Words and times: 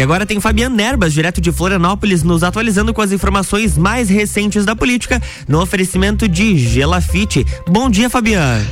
E 0.00 0.02
agora 0.02 0.24
tem 0.24 0.40
Fabiano 0.40 0.74
Nerbas, 0.74 1.12
direto 1.12 1.42
de 1.42 1.52
Florianópolis, 1.52 2.22
nos 2.22 2.42
atualizando 2.42 2.94
com 2.94 3.02
as 3.02 3.12
informações 3.12 3.76
mais 3.76 4.08
recentes 4.08 4.64
da 4.64 4.74
política, 4.74 5.20
no 5.46 5.60
oferecimento 5.60 6.26
de 6.26 6.56
Gelafite. 6.56 7.46
Bom 7.68 7.90
dia, 7.90 8.08
Fabiano. 8.08 8.64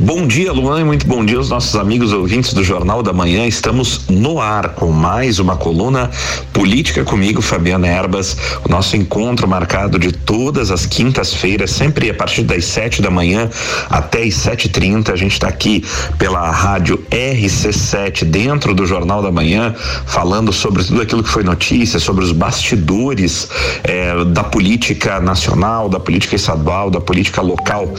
Bom 0.00 0.28
dia, 0.28 0.52
Luan, 0.52 0.80
e 0.80 0.84
muito 0.84 1.08
bom 1.08 1.24
dia 1.24 1.38
aos 1.38 1.50
nossos 1.50 1.74
amigos 1.74 2.12
ouvintes 2.12 2.52
do 2.52 2.62
Jornal 2.62 3.02
da 3.02 3.12
Manhã. 3.12 3.48
Estamos 3.48 4.02
no 4.08 4.40
ar 4.40 4.68
com 4.68 4.92
mais 4.92 5.40
uma 5.40 5.56
coluna 5.56 6.08
Política 6.52 7.02
comigo, 7.02 7.42
Fabiana 7.42 7.88
Erbas. 7.88 8.36
O 8.64 8.68
nosso 8.68 8.96
encontro 8.96 9.48
marcado 9.48 9.98
de 9.98 10.12
todas 10.12 10.70
as 10.70 10.86
quintas-feiras, 10.86 11.72
sempre 11.72 12.10
a 12.10 12.14
partir 12.14 12.42
das 12.42 12.64
sete 12.64 13.02
da 13.02 13.10
manhã 13.10 13.50
até 13.90 14.22
as 14.22 14.34
sete 14.34 14.68
trinta. 14.68 15.12
A 15.12 15.16
gente 15.16 15.32
está 15.32 15.48
aqui 15.48 15.84
pela 16.16 16.48
rádio 16.48 17.04
RC7, 17.10 18.24
dentro 18.24 18.74
do 18.74 18.86
Jornal 18.86 19.20
da 19.20 19.32
Manhã, 19.32 19.74
falando 20.06 20.52
sobre 20.52 20.84
tudo 20.84 21.02
aquilo 21.02 21.24
que 21.24 21.28
foi 21.28 21.42
notícia, 21.42 21.98
sobre 21.98 22.24
os 22.24 22.30
bastidores 22.30 23.48
eh, 23.82 24.24
da 24.26 24.44
política 24.44 25.20
nacional, 25.20 25.88
da 25.88 25.98
política 25.98 26.36
estadual, 26.36 26.88
da 26.88 27.00
política 27.00 27.42
local. 27.42 27.92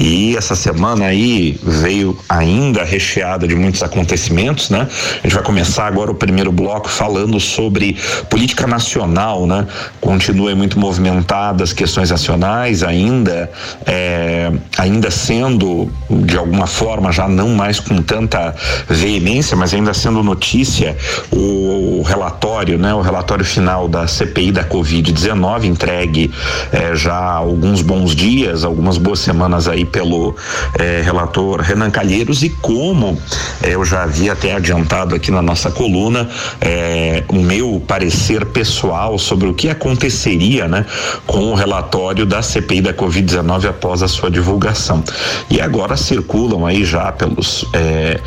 E 0.00 0.36
essa 0.36 0.56
semana 0.56 1.06
aí 1.06 1.43
veio 1.62 2.18
ainda 2.28 2.84
recheada 2.84 3.46
de 3.46 3.54
muitos 3.54 3.82
acontecimentos, 3.82 4.70
né? 4.70 4.88
A 5.22 5.26
gente 5.26 5.34
vai 5.34 5.42
começar 5.42 5.86
agora 5.86 6.10
o 6.10 6.14
primeiro 6.14 6.50
bloco 6.50 6.88
falando 6.88 7.38
sobre 7.38 7.96
política 8.30 8.66
nacional, 8.66 9.46
né? 9.46 9.66
Continua 10.00 10.54
muito 10.54 10.78
movimentada 10.78 11.64
as 11.64 11.72
questões 11.72 12.10
nacionais, 12.10 12.82
ainda 12.82 13.50
é, 13.86 14.52
ainda 14.78 15.10
sendo 15.10 15.90
de 16.10 16.36
alguma 16.36 16.66
forma 16.66 17.12
já 17.12 17.28
não 17.28 17.50
mais 17.50 17.80
com 17.80 18.00
tanta 18.02 18.54
veemência, 18.88 19.56
mas 19.56 19.74
ainda 19.74 19.92
sendo 19.92 20.22
notícia 20.22 20.96
o, 21.30 22.00
o 22.00 22.02
relatório, 22.02 22.78
né? 22.78 22.94
O 22.94 23.00
relatório 23.00 23.44
final 23.44 23.88
da 23.88 24.06
CPI 24.06 24.52
da 24.52 24.64
Covid-19 24.64 25.64
entregue 25.64 26.30
é, 26.72 26.94
já 26.94 27.14
há 27.14 27.34
alguns 27.34 27.82
bons 27.82 28.14
dias, 28.14 28.64
algumas 28.64 28.96
boas 28.98 29.18
semanas 29.18 29.68
aí 29.68 29.84
pelo 29.84 30.36
é, 30.78 31.02
relatório 31.02 31.33
relator 31.34 31.60
Renan 31.60 31.90
Calheiros 31.90 32.42
e 32.42 32.48
como 32.48 33.18
eh, 33.62 33.74
eu 33.74 33.84
já 33.84 34.04
havia 34.04 34.32
até 34.32 34.54
adiantado 34.54 35.14
aqui 35.14 35.30
na 35.30 35.42
nossa 35.42 35.70
coluna 35.70 36.28
eh, 36.60 37.24
o 37.28 37.36
meu 37.36 37.82
parecer 37.86 38.46
pessoal 38.46 39.18
sobre 39.18 39.48
o 39.48 39.54
que 39.54 39.68
aconteceria, 39.68 40.68
né, 40.68 40.86
com 41.26 41.50
o 41.50 41.54
relatório 41.54 42.24
da 42.24 42.40
CPI 42.40 42.82
da 42.82 42.94
Covid-19 42.94 43.68
após 43.68 44.02
a 44.02 44.08
sua 44.08 44.30
divulgação. 44.30 45.02
E 45.50 45.60
agora 45.60 45.96
circulam 45.96 46.64
aí 46.64 46.84
já 46.84 47.10
pelos 47.10 47.64
eh, 47.72 48.20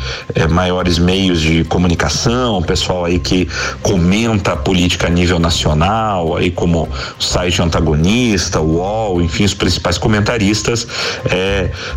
maiores 0.50 0.98
meios 0.98 1.40
de 1.40 1.64
comunicação, 1.64 2.58
o 2.58 2.62
pessoal 2.62 3.04
aí 3.06 3.18
que 3.18 3.48
comenta 3.82 4.52
a 4.52 4.56
política 4.56 5.06
a 5.06 5.10
nível 5.10 5.38
nacional, 5.38 6.36
aí 6.36 6.50
como 6.50 6.88
o 7.18 7.22
site 7.22 7.62
antagonista, 7.62 8.60
o 8.60 8.78
UOL, 8.78 9.22
enfim, 9.22 9.44
os 9.44 9.54
principais 9.54 9.96
comentaristas, 9.96 10.86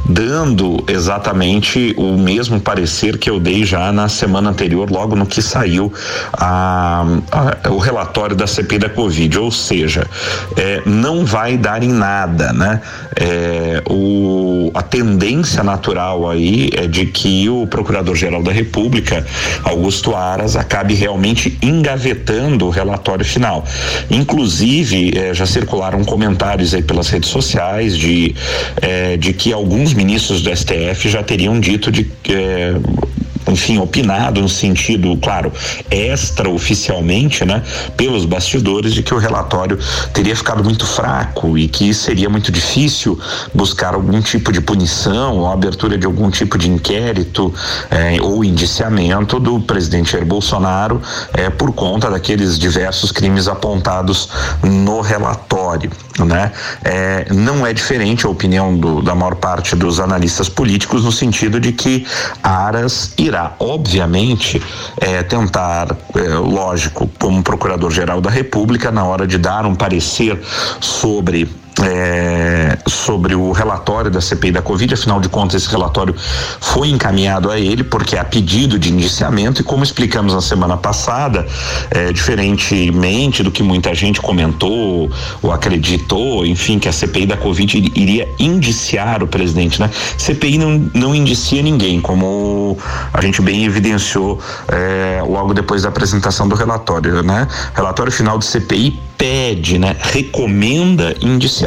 dando 0.06 0.84
exatamente 1.02 1.96
o 1.98 2.16
mesmo 2.16 2.62
parecer 2.62 3.18
que 3.18 3.28
eu 3.28 3.40
dei 3.40 3.66
já 3.66 3.92
na 3.92 4.08
semana 4.08 4.52
anterior, 4.52 4.90
logo 4.92 5.16
no 5.16 5.26
que 5.26 5.42
saiu 5.42 5.92
a, 6.34 7.04
a, 7.32 7.70
o 7.72 7.80
relatório 7.80 8.36
da 8.36 8.46
CPI 8.46 8.78
da 8.78 8.90
Covid, 8.90 9.40
ou 9.40 9.52
seja, 9.52 10.06
é, 10.56 10.84
não 10.86 11.26
vai 11.26 11.58
dar 11.58 11.82
em 11.82 11.92
nada, 11.92 12.54
né? 12.54 12.82
É, 13.16 13.82
o, 13.90 14.70
a 14.76 14.84
tendência 14.84 15.64
natural 15.64 16.30
aí 16.30 16.70
é 16.74 16.86
de 16.86 17.08
que 17.08 17.50
o 17.50 17.66
Procurador-Geral 17.66 18.44
da 18.44 18.52
República, 18.52 19.26
Augusto 19.64 20.16
Aras, 20.16 20.56
acabe 20.56 20.94
realmente 20.94 21.58
engavetando 21.64 22.68
o 22.68 22.70
relatório 22.70 23.26
final. 23.26 23.66
Inclusive, 24.10 25.18
é, 25.18 25.34
já 25.34 25.48
circularam 25.48 26.04
comentários 26.04 26.76
aí 26.76 26.84
pelas 26.84 27.10
redes 27.10 27.30
sociais 27.30 27.98
de, 27.98 28.36
é, 28.82 29.18
de 29.18 29.34
que 29.34 29.52
alguns 29.52 29.94
ministros 29.96 30.44
do 30.44 30.56
STF 30.56 30.91
STF 30.94 31.10
já 31.10 31.24
teriam 31.24 31.60
dito 31.60 31.92
de 31.92 32.10
é, 32.30 32.74
enfim, 33.48 33.78
opinado 33.78 34.42
no 34.42 34.50
sentido, 34.50 35.18
claro, 35.18 35.52
extraoficialmente, 35.90 37.46
né, 37.46 37.64
pelos 37.98 38.26
bastidores 38.26 38.94
de 38.94 39.04
que 39.04 39.14
o 39.14 39.18
relatório 39.18 39.78
teria 40.14 40.36
ficado 40.36 40.64
muito 40.64 40.86
fraco 40.86 41.58
e 41.58 41.68
que 41.68 41.94
seria 41.94 42.30
muito 42.30 42.52
difícil 42.52 43.20
buscar 43.54 43.94
algum 43.94 44.22
tipo 44.22 44.52
de 44.52 44.62
punição 44.62 45.38
ou 45.38 45.48
abertura 45.48 45.98
de 45.98 46.06
algum 46.06 46.30
tipo 46.30 46.58
de 46.58 46.70
inquérito 46.70 47.54
eh, 47.90 48.18
ou 48.22 48.44
indiciamento 48.44 49.40
do 49.40 49.60
presidente 49.60 50.12
Jair 50.12 50.26
Bolsonaro 50.26 51.02
eh, 51.34 51.50
por 51.50 51.74
conta 51.74 52.10
daqueles 52.10 52.58
diversos 52.58 53.12
crimes 53.12 53.48
apontados 53.48 54.30
no 54.64 55.02
relatório, 55.02 55.92
né? 56.20 56.52
Eh, 56.84 57.28
não 57.32 57.66
é 57.66 57.74
diferente 57.74 58.26
a 58.26 58.30
opinião 58.30 58.76
do, 58.76 59.02
da 59.02 59.16
maior 59.16 59.36
parte 59.36 59.76
dos 59.76 60.00
analistas 60.00 60.50
políticos 60.50 61.04
no 61.04 61.12
sentido 61.12 61.60
de 61.60 61.72
que 61.72 62.06
Aras 62.44 63.14
irá 63.32 63.56
obviamente, 63.60 64.62
é, 64.98 65.24
tentar, 65.24 65.96
é, 66.16 66.20
lógico, 66.36 67.10
como 67.18 67.42
Procurador-Geral 67.42 68.20
da 68.20 68.30
República, 68.30 68.92
na 68.92 69.06
hora 69.06 69.26
de 69.26 69.38
dar 69.38 69.66
um 69.66 69.74
parecer 69.74 70.40
sobre 70.80 71.50
é, 71.84 72.78
sobre 72.88 73.36
o 73.36 73.52
relatório 73.52 74.12
da 74.12 74.22
CPI 74.22 74.52
da 74.52 74.62
Covid, 74.62 74.94
afinal 74.94 75.20
de 75.20 75.30
contas, 75.30 75.64
esse 75.64 75.72
relatório 75.72 76.16
foi 76.60 76.90
encaminhado 76.90 77.50
a 77.50 77.60
ele, 77.60 77.84
porque 77.84 78.16
é 78.16 78.24
pedido 78.24 78.78
de 78.78 78.92
indiciamento, 78.92 79.62
e 79.62 79.64
como 79.64 79.84
explicamos 79.84 80.34
na 80.34 80.42
semana 80.42 80.78
passada, 80.78 81.46
é, 81.90 82.12
diferentemente 82.12 83.44
do 83.44 83.52
que 83.52 83.64
muita 83.64 83.94
gente 83.94 84.22
comentou 84.22 85.10
ou 85.42 85.52
acreditou, 85.52 86.46
enfim, 86.46 86.80
que 86.80 86.88
a 86.88 86.94
CPI 86.94 87.26
da 87.26 87.38
Covid 87.38 87.92
iria 87.96 88.28
indiciar 88.40 89.24
o 89.24 89.28
presidente, 89.28 89.80
né? 89.80 89.90
CPI 90.18 90.58
não, 90.58 90.90
não 90.94 91.16
indicia 91.16 91.62
ninguém, 91.62 92.00
como 92.00 92.78
a 93.14 93.22
gente 93.22 93.42
bem 93.42 93.66
evidenciou 93.66 94.40
é, 94.68 95.24
logo 95.28 95.54
depois 95.54 95.84
da 95.84 95.90
apresentação 95.90 96.48
do 96.48 96.56
relatório, 96.56 97.22
né? 97.24 97.48
Relatório 97.74 98.12
final 98.12 98.38
do 98.38 98.46
CPI 98.46 99.00
pede, 99.18 99.78
né? 99.78 99.96
Recomenda 100.00 101.16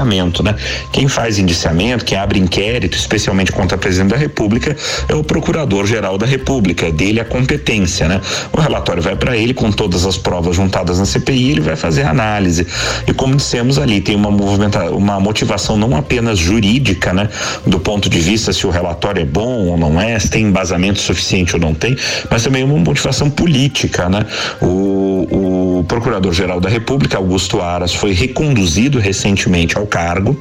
indiciamento, 0.04 0.42
né? 0.42 0.54
Quem 0.92 1.08
faz 1.08 1.38
indiciamento, 1.38 2.04
quem 2.04 2.18
abre 2.18 2.38
inquérito, 2.38 2.96
especialmente 2.96 3.50
contra 3.50 3.76
o 3.76 3.80
presidente 3.80 4.10
da 4.10 4.16
República, 4.16 4.76
é 5.08 5.14
o 5.14 5.24
Procurador-Geral 5.24 6.18
da 6.18 6.26
República, 6.26 6.86
é 6.86 6.92
dele 6.92 7.20
a 7.20 7.24
competência, 7.24 8.06
né? 8.06 8.20
O 8.52 8.60
relatório 8.60 9.02
vai 9.02 9.16
para 9.16 9.36
ele 9.36 9.54
com 9.54 9.72
todas 9.72 10.04
as 10.04 10.16
provas 10.16 10.56
juntadas 10.56 10.98
na 10.98 11.06
CPI, 11.06 11.52
ele 11.52 11.60
vai 11.60 11.76
fazer 11.76 12.02
análise. 12.02 12.66
E 13.06 13.12
como 13.12 13.36
dissemos 13.36 13.78
ali, 13.78 14.00
tem 14.00 14.14
uma 14.14 14.30
movimenta, 14.30 14.90
uma 14.90 15.18
motivação 15.18 15.76
não 15.76 15.96
apenas 15.96 16.38
jurídica, 16.38 17.12
né? 17.12 17.28
Do 17.66 17.80
ponto 17.80 18.08
de 18.08 18.20
vista 18.20 18.52
se 18.52 18.66
o 18.66 18.70
relatório 18.70 19.22
é 19.22 19.24
bom 19.24 19.68
ou 19.68 19.76
não 19.76 20.00
é, 20.00 20.18
se 20.18 20.28
tem 20.28 20.44
embasamento 20.44 21.00
suficiente 21.00 21.54
ou 21.54 21.60
não 21.60 21.74
tem, 21.74 21.96
mas 22.30 22.42
também 22.42 22.62
uma 22.62 22.78
motivação 22.78 23.30
política, 23.30 24.08
né? 24.08 24.24
O, 24.60 25.26
o 25.30 25.43
Procurador-Geral 25.82 26.60
da 26.60 26.68
República, 26.68 27.16
Augusto 27.16 27.34
Augusto 27.34 27.60
Aras 27.60 27.92
foi 27.92 28.12
reconduzido 28.12 28.98
recentemente 28.98 29.76
ao 29.76 29.86
cargo, 29.86 30.38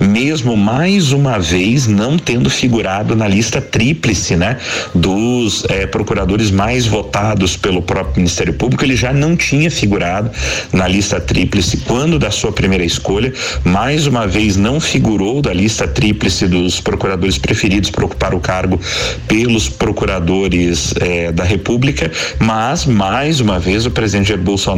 mesmo 0.00 0.56
mais 0.56 1.12
uma 1.12 1.38
vez 1.38 1.86
não 1.86 2.18
tendo 2.18 2.50
figurado 2.50 3.14
na 3.14 3.28
lista 3.28 3.60
tríplice, 3.60 4.36
né, 4.36 4.58
dos 4.92 5.64
eh, 5.68 5.86
procuradores 5.86 6.50
mais 6.50 6.84
votados 6.84 7.56
pelo 7.56 7.80
próprio 7.80 8.16
Ministério 8.16 8.52
Público. 8.54 8.84
Ele 8.84 8.96
já 8.96 9.12
não 9.12 9.36
tinha 9.36 9.70
figurado 9.70 10.30
na 10.72 10.88
lista 10.88 11.20
tríplice 11.20 11.76
quando 11.78 12.18
da 12.18 12.30
sua 12.30 12.52
primeira 12.52 12.84
escolha, 12.84 13.32
mais 13.64 14.06
uma 14.06 14.26
vez 14.26 14.56
não 14.56 14.80
figurou 14.80 15.40
da 15.40 15.52
lista 15.52 15.86
tríplice 15.86 16.46
dos 16.48 16.80
procuradores 16.80 17.38
preferidos 17.38 17.90
para 17.90 18.04
ocupar 18.04 18.34
o 18.34 18.40
cargo 18.40 18.80
pelos 19.28 19.68
procuradores 19.68 20.92
eh, 21.00 21.32
da 21.32 21.44
República, 21.44 22.10
mas 22.38 22.84
mais 22.84 23.40
uma 23.40 23.58
vez 23.60 23.86
o 23.86 23.90
presidente 23.90 24.28
Jair 24.28 24.40
Bolsonaro 24.40 24.71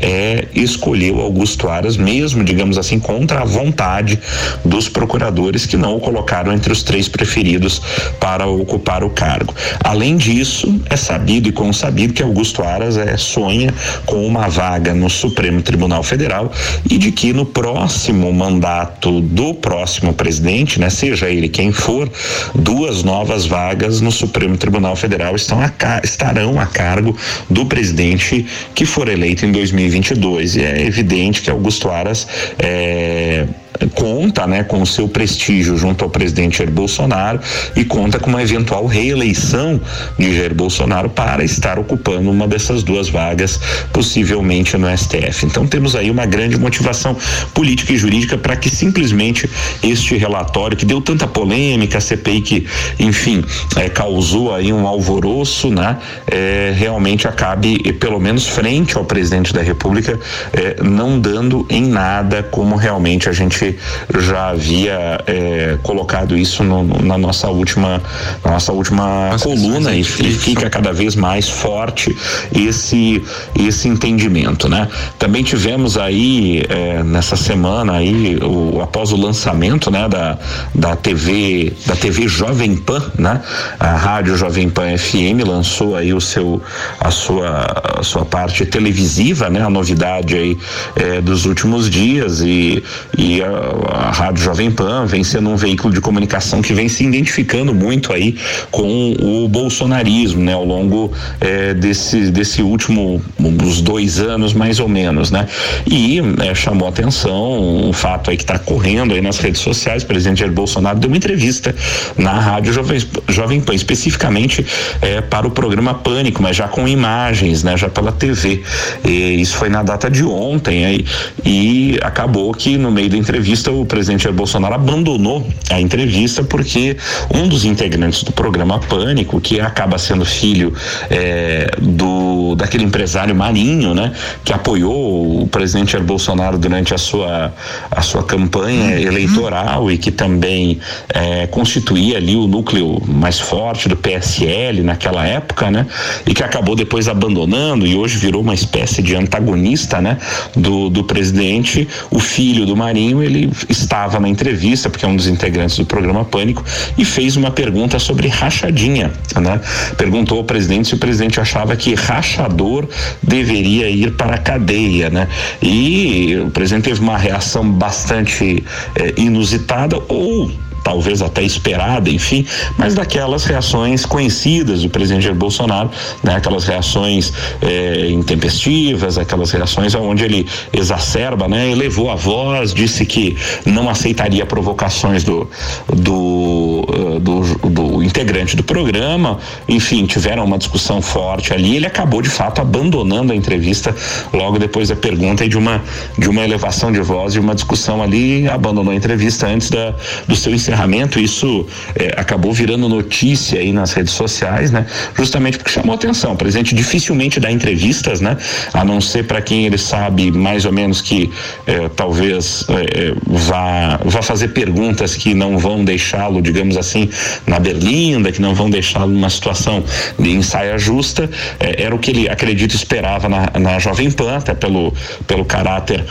é 0.00 0.46
escolheu 0.54 0.90
escolheu 0.90 1.20
Augusto 1.20 1.68
Aras, 1.68 1.96
mesmo, 1.96 2.42
digamos 2.42 2.76
assim, 2.76 2.98
contra 2.98 3.40
a 3.40 3.44
vontade 3.44 4.18
dos 4.64 4.88
procuradores 4.88 5.64
que 5.64 5.76
não 5.76 5.96
o 5.96 6.00
colocaram 6.00 6.52
entre 6.52 6.72
os 6.72 6.82
três 6.82 7.08
preferidos 7.08 7.80
para 8.18 8.46
ocupar 8.46 9.04
o 9.04 9.10
cargo. 9.10 9.54
Além 9.84 10.16
disso, 10.16 10.80
é 10.88 10.96
sabido 10.96 11.48
e 11.48 11.52
consabido 11.52 12.12
que 12.12 12.22
Augusto 12.22 12.62
Aras 12.62 12.96
é, 12.96 13.16
sonha 13.16 13.72
com 14.04 14.26
uma 14.26 14.48
vaga 14.48 14.92
no 14.92 15.08
Supremo 15.08 15.62
Tribunal 15.62 16.02
Federal 16.02 16.50
e 16.88 16.98
de 16.98 17.12
que 17.12 17.32
no 17.32 17.46
próximo 17.46 18.32
mandato 18.32 19.20
do 19.20 19.54
próximo 19.54 20.12
presidente, 20.12 20.80
né, 20.80 20.90
seja 20.90 21.28
ele 21.28 21.48
quem 21.48 21.72
for, 21.72 22.10
duas 22.54 23.02
novas 23.02 23.46
vagas 23.46 24.00
no 24.00 24.10
Supremo 24.10 24.56
Tribunal 24.56 24.96
Federal 24.96 25.36
estão 25.36 25.60
a, 25.60 25.70
estarão 26.02 26.58
a 26.58 26.66
cargo 26.66 27.16
do 27.48 27.66
presidente 27.66 28.46
que 28.74 28.84
for 28.84 29.08
eleito 29.08 29.19
em 29.46 29.52
2022. 29.52 30.56
E 30.56 30.64
é 30.64 30.82
evidente 30.86 31.42
que 31.42 31.50
Augusto 31.50 31.88
Aras 31.90 32.26
é, 32.58 33.46
conta, 33.88 34.46
né, 34.46 34.62
com 34.62 34.82
o 34.82 34.86
seu 34.86 35.08
prestígio 35.08 35.76
junto 35.76 36.04
ao 36.04 36.10
presidente 36.10 36.58
Jair 36.58 36.70
Bolsonaro 36.70 37.40
e 37.74 37.84
conta 37.84 38.18
com 38.18 38.30
uma 38.30 38.42
eventual 38.42 38.86
reeleição 38.86 39.80
de 40.18 40.36
Jair 40.36 40.54
Bolsonaro 40.54 41.08
para 41.08 41.44
estar 41.44 41.78
ocupando 41.78 42.30
uma 42.30 42.46
dessas 42.46 42.82
duas 42.82 43.08
vagas, 43.08 43.60
possivelmente 43.92 44.76
no 44.76 44.86
STF. 44.96 45.46
Então 45.46 45.66
temos 45.66 45.96
aí 45.96 46.10
uma 46.10 46.26
grande 46.26 46.58
motivação 46.58 47.16
política 47.54 47.92
e 47.92 47.96
jurídica 47.96 48.36
para 48.36 48.56
que 48.56 48.68
simplesmente 48.68 49.48
este 49.82 50.16
relatório 50.16 50.76
que 50.76 50.84
deu 50.84 51.00
tanta 51.00 51.26
polêmica, 51.26 51.98
a 51.98 52.00
CPI 52.00 52.40
que, 52.40 52.66
enfim, 52.98 53.44
é, 53.76 53.88
causou 53.88 54.54
aí 54.54 54.72
um 54.72 54.86
alvoroço, 54.86 55.70
né, 55.70 55.96
é, 56.26 56.72
realmente 56.76 57.26
acabe, 57.26 57.92
pelo 57.94 58.20
menos 58.20 58.46
frente 58.46 58.96
ao 58.96 59.04
presidente 59.04 59.52
da 59.52 59.62
República, 59.62 60.18
é, 60.52 60.82
não 60.82 61.18
dando 61.18 61.66
em 61.68 61.86
nada 61.86 62.42
como 62.42 62.76
realmente 62.76 63.28
a 63.28 63.32
gente 63.32 63.69
já 64.18 64.50
havia 64.50 65.20
é, 65.26 65.78
colocado 65.82 66.36
isso 66.36 66.62
no, 66.62 66.84
na 67.02 67.18
nossa 67.18 67.48
última, 67.48 68.02
na 68.44 68.52
nossa 68.52 68.72
última 68.72 69.30
Nossa, 69.30 69.44
coluna 69.44 69.94
e, 69.94 70.00
e 70.00 70.04
fica 70.04 70.68
cada 70.70 70.92
vez 70.92 71.14
mais 71.14 71.48
forte 71.48 72.16
esse 72.54 73.22
esse 73.58 73.88
entendimento, 73.88 74.68
né? 74.68 74.88
Também 75.18 75.42
tivemos 75.42 75.96
aí 75.96 76.64
é, 76.68 77.02
nessa 77.02 77.36
semana 77.36 77.94
aí 77.94 78.36
o, 78.42 78.80
após 78.80 79.12
o 79.12 79.16
lançamento, 79.16 79.90
né, 79.90 80.08
da 80.08 80.38
da 80.74 80.96
TV 80.96 81.72
da 81.86 81.96
TV 81.96 82.28
Jovem 82.28 82.76
Pan, 82.76 83.02
né? 83.18 83.40
A 83.78 83.96
rádio 83.96 84.36
Jovem 84.36 84.68
Pan 84.68 84.96
FM 84.96 85.46
lançou 85.46 85.96
aí 85.96 86.12
o 86.12 86.20
seu 86.20 86.60
a 86.98 87.10
sua 87.10 87.66
a 87.98 88.02
sua 88.02 88.24
parte 88.24 88.64
televisiva, 88.64 89.48
né? 89.48 89.62
A 89.62 89.70
novidade 89.70 90.36
aí 90.36 90.58
é, 90.96 91.20
dos 91.20 91.46
últimos 91.46 91.88
dias 91.90 92.40
e 92.40 92.82
e 93.16 93.42
a, 93.42 93.48
a 93.88 94.10
rádio 94.10 94.42
Jovem 94.42 94.70
Pan 94.70 95.06
vem 95.06 95.22
sendo 95.22 95.50
um 95.50 95.56
veículo 95.56 95.92
de 95.92 96.00
comunicação 96.00 96.62
que 96.62 96.72
vem 96.72 96.88
se 96.88 97.04
identificando 97.04 97.74
muito 97.74 98.12
aí 98.12 98.36
com 98.70 99.12
o 99.12 99.48
bolsonarismo, 99.48 100.42
né, 100.42 100.52
ao 100.52 100.64
longo 100.64 101.12
eh, 101.40 101.74
desse 101.74 102.30
desse 102.30 102.62
último 102.62 103.22
uns 103.38 103.80
dois 103.80 104.18
anos 104.18 104.52
mais 104.52 104.80
ou 104.80 104.88
menos, 104.88 105.30
né, 105.30 105.46
e 105.86 106.18
eh, 106.18 106.54
chamou 106.54 106.88
atenção 106.88 107.88
um 107.88 107.92
fato 107.92 108.30
aí 108.30 108.36
que 108.36 108.42
está 108.42 108.58
correndo 108.58 109.14
aí 109.14 109.20
nas 109.20 109.38
redes 109.38 109.60
sociais. 109.60 110.02
O 110.02 110.06
presidente 110.06 110.40
Jair 110.40 110.52
Bolsonaro 110.52 110.98
deu 110.98 111.08
uma 111.08 111.16
entrevista 111.16 111.74
na 112.16 112.32
rádio 112.32 112.72
Jovem, 112.72 112.98
Jovem 113.28 113.60
Pan, 113.60 113.74
especificamente 113.74 114.64
eh, 115.02 115.20
para 115.20 115.46
o 115.46 115.50
programa 115.50 115.94
Pânico, 115.94 116.42
mas 116.42 116.56
já 116.56 116.68
com 116.68 116.88
imagens, 116.88 117.62
né, 117.62 117.76
já 117.76 117.88
pela 117.88 118.12
TV. 118.12 118.62
E 119.04 119.40
isso 119.40 119.56
foi 119.56 119.68
na 119.68 119.82
data 119.82 120.10
de 120.10 120.24
ontem 120.24 120.84
aí 120.84 121.04
e 121.44 121.98
acabou 122.02 122.52
que 122.52 122.76
no 122.76 122.90
meio 122.90 123.10
da 123.10 123.16
entrevista 123.16 123.49
o 123.68 123.84
presidente 123.84 124.24
Jair 124.24 124.34
Bolsonaro 124.34 124.74
abandonou 124.74 125.46
a 125.70 125.80
entrevista 125.80 126.42
porque 126.42 126.96
um 127.34 127.48
dos 127.48 127.64
integrantes 127.64 128.22
do 128.22 128.32
programa 128.32 128.78
Pânico, 128.78 129.40
que 129.40 129.60
acaba 129.60 129.98
sendo 129.98 130.24
filho 130.24 130.72
é, 131.10 131.70
do 131.78 132.54
daquele 132.54 132.84
empresário 132.84 133.34
Marinho, 133.34 133.94
né, 133.94 134.12
que 134.44 134.52
apoiou 134.52 135.42
o 135.42 135.48
presidente 135.48 135.92
Jair 135.92 136.04
Bolsonaro 136.04 136.58
durante 136.58 136.94
a 136.94 136.98
sua 136.98 137.52
a 137.90 138.02
sua 138.02 138.22
campanha 138.22 138.96
uhum. 138.96 139.02
eleitoral 139.02 139.90
e 139.90 139.98
que 139.98 140.10
também 140.10 140.78
é, 141.08 141.46
constituía 141.46 142.16
ali 142.16 142.36
o 142.36 142.46
núcleo 142.46 143.02
mais 143.06 143.38
forte 143.38 143.88
do 143.88 143.96
PSL 143.96 144.82
naquela 144.82 145.26
época, 145.26 145.70
né, 145.70 145.86
e 146.26 146.34
que 146.34 146.42
acabou 146.42 146.74
depois 146.74 147.08
abandonando 147.08 147.86
e 147.86 147.94
hoje 147.94 148.18
virou 148.18 148.42
uma 148.42 148.54
espécie 148.54 149.02
de 149.02 149.14
antagonista, 149.14 150.00
né, 150.00 150.18
do, 150.54 150.88
do 150.88 151.04
presidente. 151.04 151.88
O 152.10 152.18
filho 152.18 152.66
do 152.66 152.76
Marinho 152.76 153.22
ele 153.22 153.39
estava 153.68 154.18
na 154.18 154.28
entrevista 154.28 154.90
porque 154.90 155.04
é 155.04 155.08
um 155.08 155.16
dos 155.16 155.26
integrantes 155.26 155.76
do 155.76 155.86
programa 155.86 156.24
Pânico 156.24 156.64
e 156.98 157.04
fez 157.04 157.36
uma 157.36 157.50
pergunta 157.50 157.98
sobre 157.98 158.28
rachadinha, 158.28 159.12
né? 159.40 159.60
Perguntou 159.96 160.38
ao 160.38 160.44
presidente 160.44 160.88
se 160.88 160.94
o 160.94 160.98
presidente 160.98 161.40
achava 161.40 161.76
que 161.76 161.94
rachador 161.94 162.88
deveria 163.22 163.88
ir 163.88 164.12
para 164.12 164.34
a 164.34 164.38
cadeia, 164.38 165.10
né? 165.10 165.28
E 165.62 166.36
o 166.46 166.50
presidente 166.50 166.84
teve 166.84 167.00
uma 167.00 167.16
reação 167.16 167.70
bastante 167.70 168.64
eh, 168.96 169.14
inusitada 169.16 169.96
ou 170.08 170.50
talvez 170.82 171.22
até 171.22 171.42
esperada, 171.42 172.10
enfim, 172.10 172.46
mas 172.76 172.94
daquelas 172.94 173.44
reações 173.44 174.04
conhecidas 174.04 174.82
do 174.82 174.88
presidente 174.88 175.24
Jair 175.24 175.34
Bolsonaro, 175.34 175.90
né? 176.22 176.36
aquelas 176.36 176.64
reações 176.64 177.32
eh, 177.62 178.08
intempestivas, 178.10 179.18
aquelas 179.18 179.50
reações 179.50 179.94
onde 179.94 180.24
ele 180.24 180.46
exacerba, 180.72 181.46
né? 181.48 181.70
elevou 181.70 182.10
a 182.10 182.14
voz, 182.14 182.72
disse 182.72 183.04
que 183.04 183.36
não 183.64 183.88
aceitaria 183.88 184.44
provocações 184.46 185.22
do, 185.22 185.48
do, 185.94 186.86
uh, 186.88 187.20
do, 187.20 187.40
do 187.68 188.02
integrante 188.02 188.56
do 188.56 188.64
programa, 188.64 189.38
enfim, 189.68 190.06
tiveram 190.06 190.44
uma 190.44 190.58
discussão 190.58 191.02
forte 191.02 191.52
ali. 191.52 191.76
Ele 191.76 191.86
acabou 191.86 192.22
de 192.22 192.28
fato 192.28 192.60
abandonando 192.60 193.32
a 193.32 193.36
entrevista 193.36 193.94
logo 194.32 194.58
depois 194.58 194.88
da 194.88 194.96
pergunta 194.96 195.44
e 195.44 195.48
de 195.48 195.58
uma, 195.58 195.82
de 196.18 196.28
uma 196.28 196.42
elevação 196.42 196.90
de 196.90 197.00
voz, 197.00 197.32
de 197.32 197.40
uma 197.40 197.54
discussão 197.54 198.02
ali, 198.02 198.48
abandonou 198.48 198.92
a 198.92 198.96
entrevista 198.96 199.46
antes 199.46 199.70
da, 199.70 199.94
do 200.26 200.34
seu 200.34 200.52
encerramento 200.54 200.69
encerramento, 200.70 201.18
isso 201.18 201.66
é, 201.94 202.14
acabou 202.16 202.52
virando 202.52 202.88
notícia 202.88 203.58
aí 203.58 203.72
nas 203.72 203.92
redes 203.92 204.14
sociais, 204.14 204.70
né? 204.70 204.86
Justamente 205.14 205.58
porque 205.58 205.70
chamou 205.70 205.94
atenção. 205.94 206.32
O 206.32 206.36
presidente 206.36 206.74
dificilmente 206.74 207.40
dá 207.40 207.50
entrevistas, 207.50 208.20
né? 208.20 208.36
A 208.72 208.84
não 208.84 209.00
ser 209.00 209.24
para 209.24 209.42
quem 209.42 209.66
ele 209.66 209.78
sabe 209.78 210.30
mais 210.30 210.64
ou 210.64 210.72
menos 210.72 211.00
que 211.00 211.30
é, 211.66 211.88
talvez 211.88 212.64
é, 212.68 213.14
vá, 213.26 214.00
vá 214.04 214.22
fazer 214.22 214.48
perguntas 214.48 215.16
que 215.16 215.34
não 215.34 215.58
vão 215.58 215.84
deixá-lo, 215.84 216.40
digamos 216.40 216.76
assim, 216.76 217.10
na 217.46 217.58
berlinda, 217.58 218.30
que 218.30 218.40
não 218.40 218.54
vão 218.54 218.70
deixá-lo 218.70 219.12
numa 219.12 219.30
situação 219.30 219.82
de 220.18 220.30
ensaia 220.30 220.78
justa. 220.78 221.28
era 221.58 221.94
o 221.94 221.98
que 221.98 222.10
ele, 222.10 222.28
acredito, 222.28 222.74
esperava 222.74 223.28
na, 223.28 223.50
na 223.58 223.78
Jovem 223.78 224.10
Pan, 224.10 224.36
até 224.36 224.54
pelo, 224.54 224.92
pelo 225.26 225.44
caráter 225.44 226.04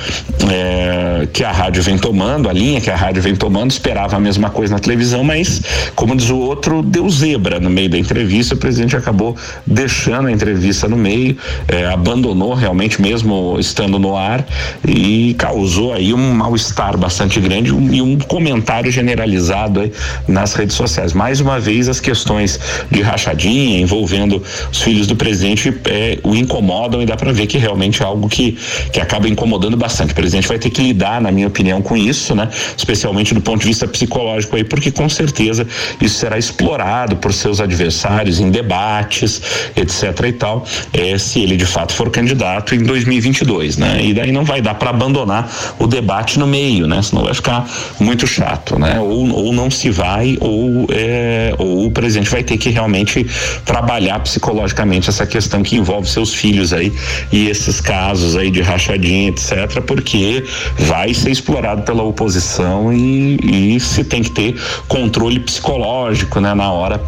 que 1.34 1.44
a 1.44 1.52
rádio 1.52 1.82
vem 1.82 1.98
tomando, 1.98 2.50
a 2.50 2.54
linha 2.54 2.82
que 2.82 2.90
a 2.90 2.96
rádio 2.96 3.22
vem 3.22 3.36
tomando, 3.36 3.72
esperava 3.72 4.18
a 4.18 4.20
mesma 4.20 4.49
coisa 4.50 4.74
na 4.74 4.80
televisão, 4.80 5.24
mas, 5.24 5.62
como 5.96 6.16
diz 6.16 6.30
o 6.30 6.38
outro, 6.38 6.82
deu 6.82 7.10
zebra 7.10 7.60
no 7.60 7.70
meio 7.70 7.90
da 7.90 7.98
entrevista. 7.98 8.56
O 8.56 8.58
presidente 8.58 8.96
acabou 8.96 9.36
deixando 9.66 10.28
a 10.28 10.32
entrevista 10.32 10.88
no 10.88 10.98
meio, 10.98 11.38
eh, 11.68 11.86
abandonou 11.86 12.54
realmente, 12.54 13.02
mesmo 13.02 13.58
estando 13.60 14.00
no 14.00 14.16
ar, 14.16 14.46
e 14.88 15.36
causou 15.38 15.94
aí 15.94 16.14
um 16.14 16.34
mal-estar 16.34 16.98
bastante 16.98 17.40
grande 17.40 17.74
um, 17.74 17.94
e 17.94 18.02
um 18.02 18.18
comentário 18.18 18.92
generalizado 18.92 19.82
aí 19.82 19.92
nas 20.28 20.54
redes 20.54 20.76
sociais. 20.76 21.14
Mais 21.14 21.40
uma 21.40 21.60
vez, 21.60 21.90
as 21.90 22.00
questões 22.00 22.60
de 22.90 23.02
rachadinha 23.02 23.80
envolvendo 23.80 24.42
os 24.72 24.82
filhos 24.82 25.08
do 25.08 25.16
presidente 25.16 25.74
eh, 25.86 26.20
o 26.24 26.36
incomodam 26.36 27.02
e 27.02 27.06
dá 27.06 27.16
para 27.16 27.32
ver 27.32 27.48
que 27.48 27.58
realmente 27.58 28.02
é 28.02 28.06
algo 28.06 28.28
que, 28.28 28.58
que 28.92 29.00
acaba 29.00 29.28
incomodando 29.28 29.78
bastante. 29.78 30.12
O 30.12 30.16
presidente 30.16 30.48
vai 30.48 30.60
ter 30.60 30.70
que 30.70 30.82
lidar, 30.82 31.22
na 31.22 31.32
minha 31.32 31.48
opinião, 31.48 31.82
com 31.82 31.96
isso, 31.96 32.36
né? 32.36 32.50
Especialmente 32.78 33.34
do 33.34 33.42
ponto 33.42 33.62
de 33.62 33.68
vista 33.68 33.88
psicológico 33.88 34.39
ideológico 34.40 34.56
aí, 34.56 34.64
porque 34.64 34.92
com 34.92 35.08
certeza 35.10 35.68
isso 36.02 36.20
será 36.20 36.38
explorado 36.38 37.18
por 37.18 37.34
seus 37.34 37.60
adversários 37.60 38.40
em 38.40 38.50
debates, 38.50 39.42
etc 39.76 40.28
e 40.28 40.34
tal, 40.34 40.66
é, 40.94 41.18
se 41.18 41.42
ele 41.42 41.58
de 41.58 41.66
fato 41.66 41.94
for 41.94 42.10
candidato 42.10 42.76
em 42.76 42.84
2022, 42.84 43.78
né? 43.78 44.00
E 44.04 44.14
daí 44.14 44.32
não 44.32 44.44
vai 44.44 44.62
dar 44.62 44.76
para 44.76 44.90
abandonar 44.90 45.50
o 45.78 45.88
debate 45.88 46.40
no 46.40 46.48
meio, 46.48 46.88
né? 46.88 47.02
Senão 47.02 47.24
vai 47.24 47.34
ficar 47.34 47.68
muito 48.00 48.26
chato, 48.26 48.80
né? 48.80 49.00
Ou, 49.00 49.30
ou 49.32 49.54
não 49.54 49.70
se 49.70 49.90
vai, 49.90 50.38
ou, 50.40 50.88
é, 50.92 51.54
ou 51.58 51.86
o 51.86 51.92
presidente 51.92 52.30
vai 52.30 52.44
ter 52.44 52.58
que 52.58 52.70
realmente 52.70 53.26
trabalhar 53.66 54.20
psicologicamente 54.20 55.10
essa 55.10 55.26
questão 55.26 55.64
que 55.64 55.76
envolve 55.76 56.08
seus 56.08 56.34
filhos 56.34 56.74
aí 56.74 56.94
e 57.32 57.50
esses 57.50 57.82
casos 57.82 58.36
aí 58.36 58.52
de 58.52 58.62
rachadinha, 58.62 59.30
etc, 59.30 59.82
porque 59.86 60.44
vai 60.78 61.14
ser 61.14 61.32
explorado 61.32 61.82
pela 61.84 62.04
oposição 62.04 62.94
e, 62.94 63.76
e 63.76 63.80
se 63.80 64.04
tem 64.04 64.22
que 64.22 64.29
ter 64.30 64.60
controle 64.88 65.40
psicológico, 65.40 66.40
né, 66.40 66.54
na 66.54 66.72
hora 66.72 67.02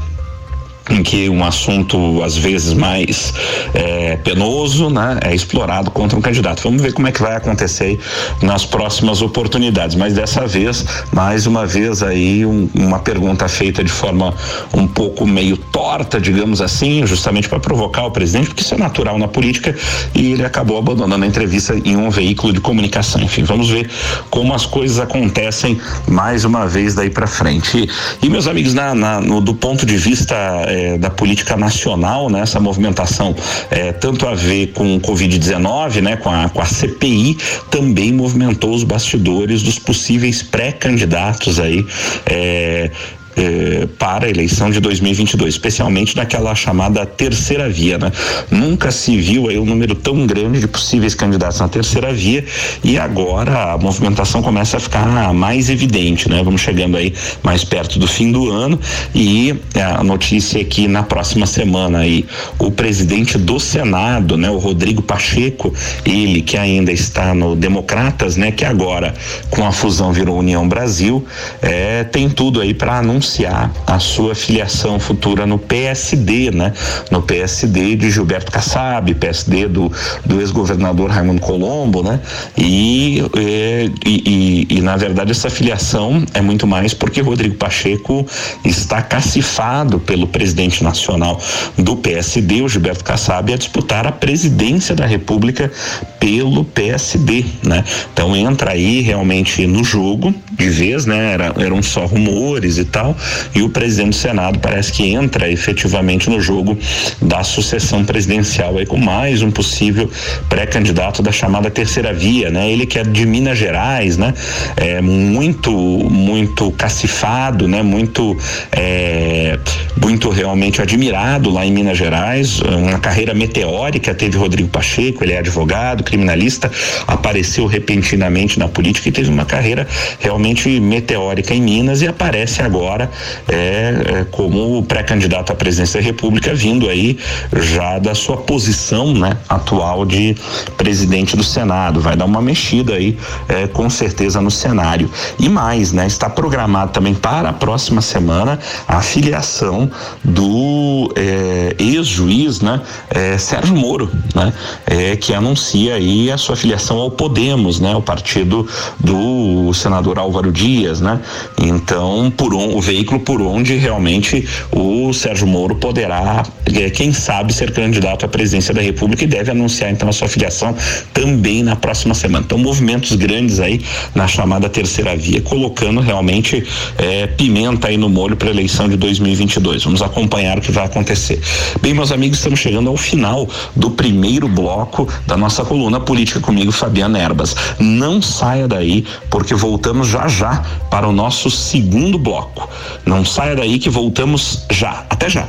em 0.89 1.03
que 1.03 1.29
um 1.29 1.43
assunto 1.43 2.23
às 2.23 2.35
vezes 2.35 2.73
mais 2.73 3.33
é, 3.73 4.17
penoso, 4.17 4.89
né, 4.89 5.19
é 5.23 5.33
explorado 5.33 5.91
contra 5.91 6.17
um 6.17 6.21
candidato. 6.21 6.63
Vamos 6.63 6.81
ver 6.81 6.93
como 6.93 7.07
é 7.07 7.11
que 7.11 7.21
vai 7.21 7.35
acontecer 7.35 7.99
nas 8.41 8.65
próximas 8.65 9.21
oportunidades. 9.21 9.95
Mas 9.95 10.13
dessa 10.13 10.47
vez, 10.47 10.85
mais 11.11 11.45
uma 11.45 11.65
vez 11.65 12.01
aí 12.01 12.45
um, 12.45 12.69
uma 12.73 12.99
pergunta 12.99 13.47
feita 13.47 13.83
de 13.83 13.91
forma 13.91 14.33
um 14.73 14.87
pouco 14.87 15.25
meio 15.25 15.55
torta, 15.55 16.19
digamos 16.19 16.61
assim, 16.61 17.05
justamente 17.05 17.47
para 17.47 17.59
provocar 17.59 18.05
o 18.05 18.11
presidente, 18.11 18.47
porque 18.47 18.63
isso 18.63 18.73
é 18.73 18.77
natural 18.77 19.17
na 19.17 19.27
política 19.27 19.75
e 20.15 20.33
ele 20.33 20.43
acabou 20.43 20.77
abandonando 20.77 21.23
a 21.23 21.27
entrevista 21.27 21.75
em 21.85 21.95
um 21.95 22.09
veículo 22.09 22.53
de 22.53 22.59
comunicação. 22.59 23.21
Enfim, 23.21 23.43
vamos 23.43 23.69
ver 23.69 23.89
como 24.29 24.53
as 24.53 24.65
coisas 24.65 24.99
acontecem 24.99 25.79
mais 26.07 26.43
uma 26.43 26.67
vez 26.67 26.95
daí 26.95 27.09
para 27.09 27.27
frente. 27.27 27.87
E, 28.21 28.29
meus 28.29 28.47
amigos, 28.47 28.73
na, 28.73 28.95
na 28.95 29.21
no, 29.21 29.41
do 29.41 29.53
ponto 29.53 29.85
de 29.85 29.97
vista 29.97 30.35
é, 30.71 30.97
da 30.97 31.09
política 31.09 31.57
nacional, 31.57 32.29
né? 32.29 32.41
Essa 32.41 32.59
movimentação 32.59 33.35
é, 33.69 33.91
tanto 33.91 34.27
a 34.27 34.33
ver 34.33 34.67
com 34.67 34.95
o 34.95 35.01
Covid-19, 35.01 36.01
né? 36.01 36.15
Com 36.17 36.29
a, 36.29 36.49
com 36.49 36.61
a 36.61 36.65
CPI, 36.65 37.37
também 37.69 38.11
movimentou 38.13 38.73
os 38.73 38.83
bastidores 38.83 39.61
dos 39.61 39.77
possíveis 39.77 40.41
pré-candidatos 40.41 41.59
aí 41.59 41.85
é, 42.25 42.89
eh, 43.35 43.87
para 43.97 44.25
a 44.25 44.29
eleição 44.29 44.69
de 44.69 44.79
2022, 44.79 45.53
especialmente 45.53 46.15
naquela 46.17 46.53
chamada 46.53 47.05
terceira 47.05 47.69
via, 47.69 47.97
né? 47.97 48.11
Nunca 48.49 48.91
se 48.91 49.15
viu 49.17 49.47
aí 49.47 49.57
um 49.57 49.65
número 49.65 49.95
tão 49.95 50.27
grande 50.27 50.59
de 50.59 50.67
possíveis 50.67 51.15
candidatos 51.15 51.59
na 51.59 51.69
terceira 51.69 52.13
via 52.13 52.43
e 52.83 52.97
agora 52.97 53.73
a 53.73 53.77
movimentação 53.77 54.41
começa 54.41 54.77
a 54.77 54.79
ficar 54.79 55.33
mais 55.33 55.69
evidente, 55.69 56.29
né? 56.29 56.41
Vamos 56.43 56.61
chegando 56.61 56.97
aí 56.97 57.13
mais 57.41 57.63
perto 57.63 57.97
do 57.97 58.07
fim 58.07 58.31
do 58.31 58.49
ano 58.49 58.79
e 59.15 59.55
a 59.75 60.03
notícia 60.03 60.59
é 60.59 60.63
que 60.63 60.87
na 60.87 61.03
próxima 61.03 61.45
semana 61.45 61.99
aí 61.99 62.25
o 62.59 62.69
presidente 62.69 63.37
do 63.37 63.59
Senado, 63.59 64.37
né, 64.37 64.49
o 64.49 64.57
Rodrigo 64.57 65.01
Pacheco, 65.01 65.73
ele 66.05 66.41
que 66.41 66.57
ainda 66.57 66.91
está 66.91 67.33
no 67.33 67.55
Democratas, 67.55 68.35
né, 68.35 68.51
que 68.51 68.65
agora 68.65 69.13
com 69.49 69.65
a 69.65 69.71
fusão 69.71 70.11
virou 70.11 70.37
União 70.37 70.67
Brasil, 70.67 71.25
é, 71.61 72.03
tem 72.03 72.29
tudo 72.29 72.59
aí 72.59 72.73
para 72.73 72.97
anunciar 72.97 73.20
anunciar 73.21 73.71
a 73.85 73.99
sua 73.99 74.33
filiação 74.33 74.99
futura 74.99 75.45
no 75.45 75.59
PSD, 75.59 76.49
né? 76.49 76.73
No 77.11 77.21
PSD 77.21 77.95
de 77.95 78.09
Gilberto 78.09 78.51
Kassab, 78.51 79.13
PSD 79.13 79.67
do, 79.67 79.91
do 80.25 80.41
ex-governador 80.41 81.11
Raimundo 81.11 81.39
Colombo, 81.39 82.01
né? 82.01 82.19
E, 82.57 83.23
é, 83.37 83.89
e, 84.05 84.67
e, 84.69 84.77
e, 84.77 84.81
na 84.81 84.97
verdade 84.97 85.31
essa 85.31 85.49
filiação 85.49 86.25
é 86.33 86.41
muito 86.41 86.65
mais 86.65 86.93
porque 86.95 87.21
Rodrigo 87.21 87.55
Pacheco 87.55 88.25
está 88.65 89.01
cacifado 89.03 89.99
pelo 89.99 90.25
presidente 90.25 90.83
nacional 90.83 91.39
do 91.77 91.95
PSD, 91.95 92.63
o 92.63 92.69
Gilberto 92.69 93.03
Kassab, 93.03 93.53
a 93.53 93.57
disputar 93.57 94.07
a 94.07 94.11
presidência 94.11 94.95
da 94.95 95.05
República 95.05 95.71
pelo 96.19 96.65
PSD, 96.65 97.45
né? 97.63 97.83
Então 98.11 98.35
entra 98.35 98.71
aí 98.71 99.01
realmente 99.01 99.67
no 99.67 99.83
jogo 99.83 100.33
de 100.51 100.69
vez, 100.69 101.05
né? 101.05 101.33
Era, 101.33 101.53
eram 101.57 101.83
só 101.83 102.05
rumores 102.05 102.77
e 102.77 102.85
tal, 102.85 103.10
e 103.53 103.61
o 103.61 103.69
presidente 103.69 104.09
do 104.09 104.15
Senado 104.15 104.59
parece 104.59 104.91
que 104.91 105.09
entra 105.09 105.49
efetivamente 105.49 106.29
no 106.29 106.39
jogo 106.39 106.77
da 107.21 107.43
sucessão 107.43 108.03
presidencial 108.03 108.77
aí 108.77 108.85
com 108.85 108.97
mais 108.97 109.41
um 109.41 109.51
possível 109.51 110.09
pré-candidato 110.49 111.21
da 111.21 111.31
chamada 111.31 111.69
terceira 111.69 112.13
via, 112.13 112.49
né? 112.49 112.71
Ele 112.71 112.85
que 112.85 112.99
é 112.99 113.03
de 113.03 113.25
Minas 113.25 113.57
Gerais, 113.57 114.17
né? 114.17 114.33
É 114.75 115.01
muito, 115.01 115.71
muito 115.71 116.71
cacifado, 116.71 117.67
né? 117.67 117.81
Muito, 117.81 118.37
é, 118.71 119.57
muito 119.99 120.29
realmente 120.29 120.81
admirado 120.81 121.49
lá 121.49 121.65
em 121.65 121.71
Minas 121.71 121.97
Gerais, 121.97 122.59
uma 122.59 122.99
carreira 122.99 123.33
meteórica 123.33 124.13
teve 124.13 124.37
Rodrigo 124.37 124.69
Pacheco, 124.69 125.23
ele 125.23 125.33
é 125.33 125.39
advogado, 125.39 126.03
criminalista, 126.03 126.71
apareceu 127.07 127.65
repentinamente 127.65 128.59
na 128.59 128.67
política 128.67 129.09
e 129.09 129.11
teve 129.11 129.29
uma 129.29 129.45
carreira 129.45 129.87
realmente 130.19 130.79
meteórica 130.79 131.53
em 131.53 131.61
Minas 131.61 132.01
e 132.01 132.07
aparece 132.07 132.61
agora 132.61 133.00
é, 133.47 134.19
é 134.19 134.25
como 134.31 134.83
pré-candidato 134.83 135.51
à 135.51 135.55
presidência 135.55 135.99
da 135.99 136.05
República, 136.05 136.53
vindo 136.53 136.89
aí 136.89 137.17
já 137.53 137.99
da 137.99 138.15
sua 138.15 138.37
posição 138.37 139.13
né, 139.13 139.37
atual 139.47 140.05
de 140.05 140.35
presidente 140.77 141.35
do 141.35 141.43
Senado. 141.43 141.99
Vai 141.99 142.15
dar 142.15 142.25
uma 142.25 142.41
mexida 142.41 142.93
aí, 142.93 143.17
é, 143.47 143.67
com 143.67 143.89
certeza, 143.89 144.41
no 144.41 144.51
cenário. 144.51 145.09
E 145.39 145.49
mais, 145.49 145.91
né? 145.91 146.07
Está 146.07 146.29
programado 146.29 146.91
também 146.91 147.13
para 147.13 147.49
a 147.49 147.53
próxima 147.53 148.01
semana 148.01 148.59
a 148.87 149.01
filiação 149.01 149.89
do 150.23 151.11
é, 151.15 151.75
ex-juiz, 151.79 152.61
né? 152.61 152.81
É, 153.09 153.37
Sérgio 153.37 153.75
Moro, 153.75 154.09
né? 154.35 154.53
É, 154.85 155.15
que 155.15 155.33
anuncia 155.33 155.95
aí 155.95 156.31
a 156.31 156.37
sua 156.37 156.55
filiação 156.55 156.97
ao 156.97 157.11
Podemos, 157.11 157.79
né? 157.79 157.95
O 157.95 158.01
partido 158.01 158.67
do 158.99 159.73
senador 159.73 160.17
Álvaro 160.19 160.51
Dias, 160.51 161.01
né? 161.01 161.19
Então, 161.57 162.31
por 162.35 162.53
um, 162.53 162.75
o 162.75 162.81
veículo 162.91 163.21
por 163.21 163.41
onde 163.41 163.77
realmente 163.77 164.45
o 164.69 165.13
Sérgio 165.13 165.47
Moro 165.47 165.75
poderá, 165.75 166.43
é, 166.65 166.89
quem 166.89 167.13
sabe, 167.13 167.53
ser 167.53 167.71
candidato 167.71 168.25
à 168.25 168.27
presidência 168.27 168.73
da 168.73 168.81
República 168.81 169.23
e 169.23 169.27
deve 169.27 169.49
anunciar 169.49 169.89
então 169.91 170.09
a 170.09 170.11
sua 170.11 170.27
filiação 170.27 170.75
também 171.13 171.63
na 171.63 171.75
próxima 171.75 172.13
semana. 172.13 172.43
Então, 172.45 172.57
movimentos 172.57 173.15
grandes 173.15 173.61
aí 173.61 173.79
na 174.13 174.27
chamada 174.27 174.67
terceira 174.67 175.15
via, 175.15 175.41
colocando 175.41 176.01
realmente 176.01 176.65
é, 176.97 177.27
pimenta 177.27 177.87
aí 177.87 177.95
no 177.95 178.09
molho 178.09 178.35
para 178.35 178.49
a 178.49 178.51
eleição 178.51 178.89
de 178.89 178.97
2022. 178.97 179.85
Vamos 179.85 180.01
acompanhar 180.01 180.57
o 180.57 180.61
que 180.61 180.71
vai 180.71 180.85
acontecer. 180.85 181.39
Bem, 181.81 181.93
meus 181.93 182.11
amigos, 182.11 182.39
estamos 182.39 182.59
chegando 182.59 182.89
ao 182.89 182.97
final 182.97 183.47
do 183.73 183.91
primeiro 183.91 184.49
bloco 184.49 185.07
da 185.25 185.37
nossa 185.37 185.63
coluna 185.63 185.99
política 185.99 186.41
comigo, 186.41 186.73
Fabiana 186.73 187.17
Erbas. 187.17 187.55
Não 187.79 188.21
saia 188.21 188.67
daí, 188.67 189.05
porque 189.29 189.55
voltamos 189.55 190.09
já 190.09 190.27
já 190.27 190.61
para 190.89 191.07
o 191.07 191.13
nosso 191.13 191.49
segundo 191.49 192.19
bloco. 192.19 192.67
Não 193.05 193.25
saia 193.25 193.55
daí 193.55 193.79
que 193.79 193.89
voltamos 193.89 194.65
já. 194.69 195.05
Até 195.09 195.29
já. 195.29 195.47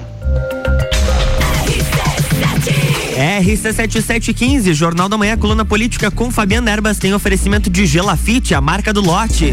RC7715, 3.41 4.73
Jornal 4.73 5.09
da 5.09 5.17
Manhã, 5.17 5.37
coluna 5.37 5.65
política 5.65 6.11
com 6.11 6.31
Fabiana 6.31 6.71
Erbas, 6.71 6.99
tem 6.99 7.15
oferecimento 7.15 7.71
de 7.71 7.87
Gelafite, 7.87 8.55
a 8.55 8.61
marca 8.61 8.93
do 8.93 9.01
lote. 9.01 9.53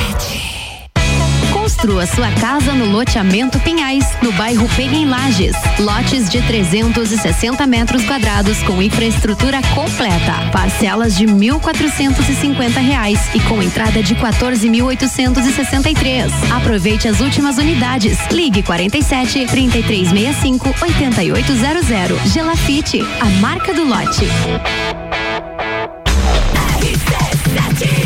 Construa 1.81 2.05
sua 2.05 2.31
casa 2.33 2.75
no 2.75 2.85
loteamento 2.85 3.59
Pinhais, 3.61 4.05
no 4.21 4.31
bairro 4.33 4.69
Pega 4.75 4.95
em 4.95 5.03
Lages. 5.03 5.55
Lotes 5.79 6.29
de 6.29 6.39
360 6.39 7.65
metros 7.65 8.05
quadrados 8.05 8.61
com 8.61 8.79
infraestrutura 8.79 9.59
completa. 9.73 10.51
Parcelas 10.51 11.17
de 11.17 11.25
1.450 11.25 12.85
reais 12.85 13.19
e 13.33 13.39
com 13.39 13.63
entrada 13.63 14.03
de 14.03 14.13
14.863. 14.13 16.31
Aproveite 16.55 17.07
as 17.07 17.19
últimas 17.19 17.57
unidades. 17.57 18.19
Ligue 18.29 18.61
47 18.61 19.47
3365 19.47 20.75
8800. 20.83 22.31
Gelafite, 22.31 23.01
a 23.19 23.25
marca 23.39 23.73
do 23.73 23.85
lote. 23.85 24.27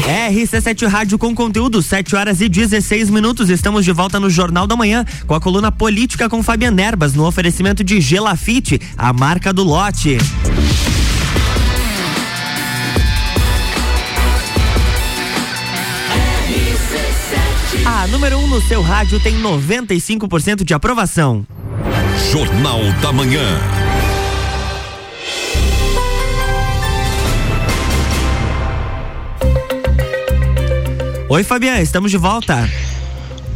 RC7 0.05 0.87
Rádio 0.87 1.17
com 1.17 1.33
conteúdo, 1.33 1.81
7 1.81 2.15
horas 2.15 2.39
e 2.39 2.47
16 2.47 3.09
minutos. 3.09 3.49
Estamos 3.49 3.83
de 3.83 3.91
volta 3.91 4.19
no 4.19 4.29
Jornal 4.29 4.67
da 4.67 4.75
Manhã 4.75 5.03
com 5.25 5.33
a 5.33 5.41
coluna 5.41 5.71
política 5.71 6.29
com 6.29 6.43
Fabiana 6.43 6.79
Erbas 6.79 7.15
no 7.15 7.25
oferecimento 7.25 7.83
de 7.83 7.99
Gelafite, 7.99 8.79
a 8.95 9.11
marca 9.11 9.51
do 9.51 9.63
lote. 9.63 10.17
A 17.83 18.07
número 18.07 18.37
1 18.37 18.43
um 18.43 18.47
no 18.47 18.61
seu 18.61 18.83
rádio 18.83 19.19
tem 19.19 19.41
95% 19.41 20.63
de 20.63 20.73
aprovação. 20.75 21.45
Jornal 22.31 22.79
da 23.01 23.11
Manhã. 23.11 23.59
Oi, 31.27 31.43
Fabiana, 31.43 31.81
estamos 31.81 32.11
de 32.11 32.19
volta. 32.19 32.69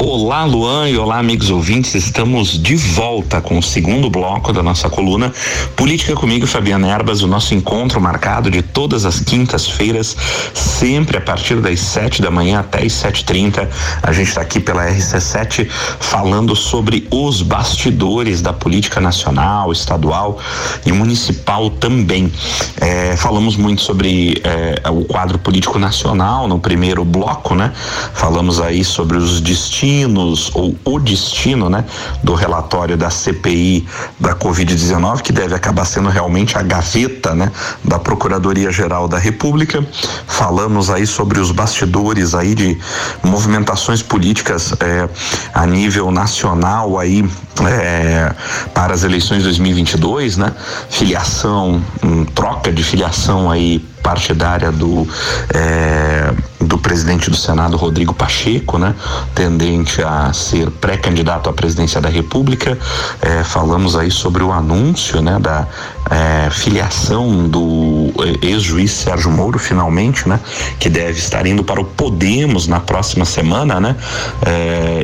Olá, 0.02 0.46
Luan 0.46 0.90
e 0.90 0.98
olá, 0.98 1.20
amigos 1.20 1.50
ouvintes. 1.50 1.94
Estamos 1.94 2.58
de 2.58 2.74
volta 2.74 3.42
com 3.42 3.58
o 3.58 3.62
segundo 3.62 4.10
bloco 4.10 4.54
da 4.54 4.64
nossa 4.64 4.90
coluna 4.90 5.34
Política 5.76 6.16
comigo, 6.16 6.48
Fabiana 6.48 6.88
Erbas, 6.88 7.22
o 7.22 7.28
nosso 7.28 7.54
encontro 7.54 8.00
marcado 8.00 8.50
de 8.50 8.62
todas 8.62 9.04
as 9.04 9.20
quintas-feiras, 9.20 10.16
sempre 10.54 11.18
a 11.18 11.22
partir 11.22 11.58
das 11.58 11.82
sete 11.82 12.22
da 12.22 12.32
manhã 12.32 12.62
até 12.62 12.82
as 12.82 12.94
sete 12.94 13.26
trinta. 13.26 13.70
A 14.02 14.14
gente 14.14 14.30
está 14.30 14.40
aqui 14.40 14.62
pela 14.62 14.90
RC7 14.90 15.68
falando 15.70 16.56
sobre 16.56 17.06
os 17.12 17.42
bastidores 17.42 18.42
da 18.42 18.54
política 18.54 19.02
nacional, 19.02 19.70
estadual 19.70 20.40
e 20.86 20.94
municipal 20.94 21.70
também. 21.70 22.32
É, 22.80 23.18
falamos 23.18 23.58
muito 23.58 23.82
sobre 23.82 24.42
é, 24.46 24.90
o 24.90 25.04
quadro 25.04 25.38
político 25.38 25.78
nacional 25.78 26.48
no 26.48 26.58
primeiro 26.58 27.04
bloco, 27.04 27.54
né? 27.54 27.74
Falamos 28.14 28.62
aí 28.62 28.86
sobre 28.86 29.18
os 29.18 29.42
destinos 29.42 29.89
destinos 29.90 30.52
ou 30.54 30.76
o 30.86 31.00
destino, 31.00 31.70
né, 31.70 31.84
do 32.24 32.34
relatório 32.36 32.96
da 32.96 33.10
CPI 33.10 33.88
da 34.20 34.36
Covid-19, 34.36 35.22
que 35.22 35.32
deve 35.32 35.56
acabar 35.56 35.86
sendo 35.86 36.10
realmente 36.10 36.58
a 36.58 36.62
gaveta, 36.62 37.34
né, 37.34 37.52
da 37.84 37.98
Procuradoria 37.98 38.72
Geral 38.72 39.08
da 39.08 39.18
República. 39.18 39.86
Falamos 40.28 40.90
aí 40.90 41.08
sobre 41.08 41.40
os 41.40 41.52
bastidores 41.52 42.36
aí 42.36 42.54
de 42.54 42.78
movimentações 43.24 44.02
políticas 44.02 44.74
eh, 44.80 45.10
a 45.54 45.66
nível 45.66 46.12
nacional 46.12 47.00
aí 47.00 47.28
eh, 47.68 48.34
para 48.74 48.94
as 48.94 49.04
eleições 49.04 49.40
de 49.40 49.46
2022, 49.46 50.38
né? 50.38 50.54
Filiação, 50.90 51.82
um, 52.04 52.26
troca 52.26 52.72
de 52.72 52.84
filiação 52.84 53.50
aí 53.50 53.84
partidária 54.10 54.72
do 54.72 55.08
é, 55.54 56.34
do 56.60 56.78
presidente 56.78 57.30
do 57.30 57.36
Senado 57.36 57.78
Rodrigo 57.78 58.14
Pacheco, 58.14 58.78
né, 58.78 58.94
tendente 59.34 60.02
a 60.04 60.34
ser 60.34 60.70
pré-candidato 60.70 61.50
à 61.50 61.54
presidência 61.54 62.02
da 62.02 62.10
República. 62.10 62.78
É, 63.22 63.44
falamos 63.44 63.96
aí 63.96 64.12
sobre 64.12 64.44
o 64.44 64.52
anúncio, 64.52 65.22
né, 65.22 65.40
da 65.40 65.68
é, 66.10 66.50
filiação 66.50 67.48
do 67.48 68.12
ex-juiz 68.42 68.92
Sérgio 68.92 69.32
Moro, 69.32 69.60
finalmente, 69.60 70.28
né, 70.28 70.40
que 70.80 70.90
deve 70.90 71.20
estar 71.20 71.46
indo 71.46 71.64
para 71.64 71.80
o 71.80 71.86
Podemos 71.86 72.68
na 72.68 72.80
próxima 72.80 73.26
semana, 73.26 73.80
né, 73.80 73.96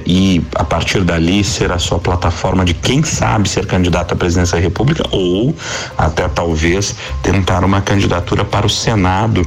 e 0.05 0.41
a 0.55 0.63
partir 0.63 1.03
dali 1.03 1.43
ser 1.43 1.71
a 1.71 1.79
sua 1.79 1.99
plataforma 1.99 2.63
de 2.63 2.73
quem 2.73 3.03
sabe 3.03 3.49
ser 3.49 3.65
candidato 3.65 4.13
à 4.13 4.17
presidência 4.17 4.57
da 4.57 4.63
República 4.63 5.03
ou 5.11 5.55
até 5.97 6.27
talvez 6.27 6.95
tentar 7.21 7.63
uma 7.63 7.81
candidatura 7.81 8.43
para 8.43 8.65
o 8.65 8.69
Senado 8.69 9.45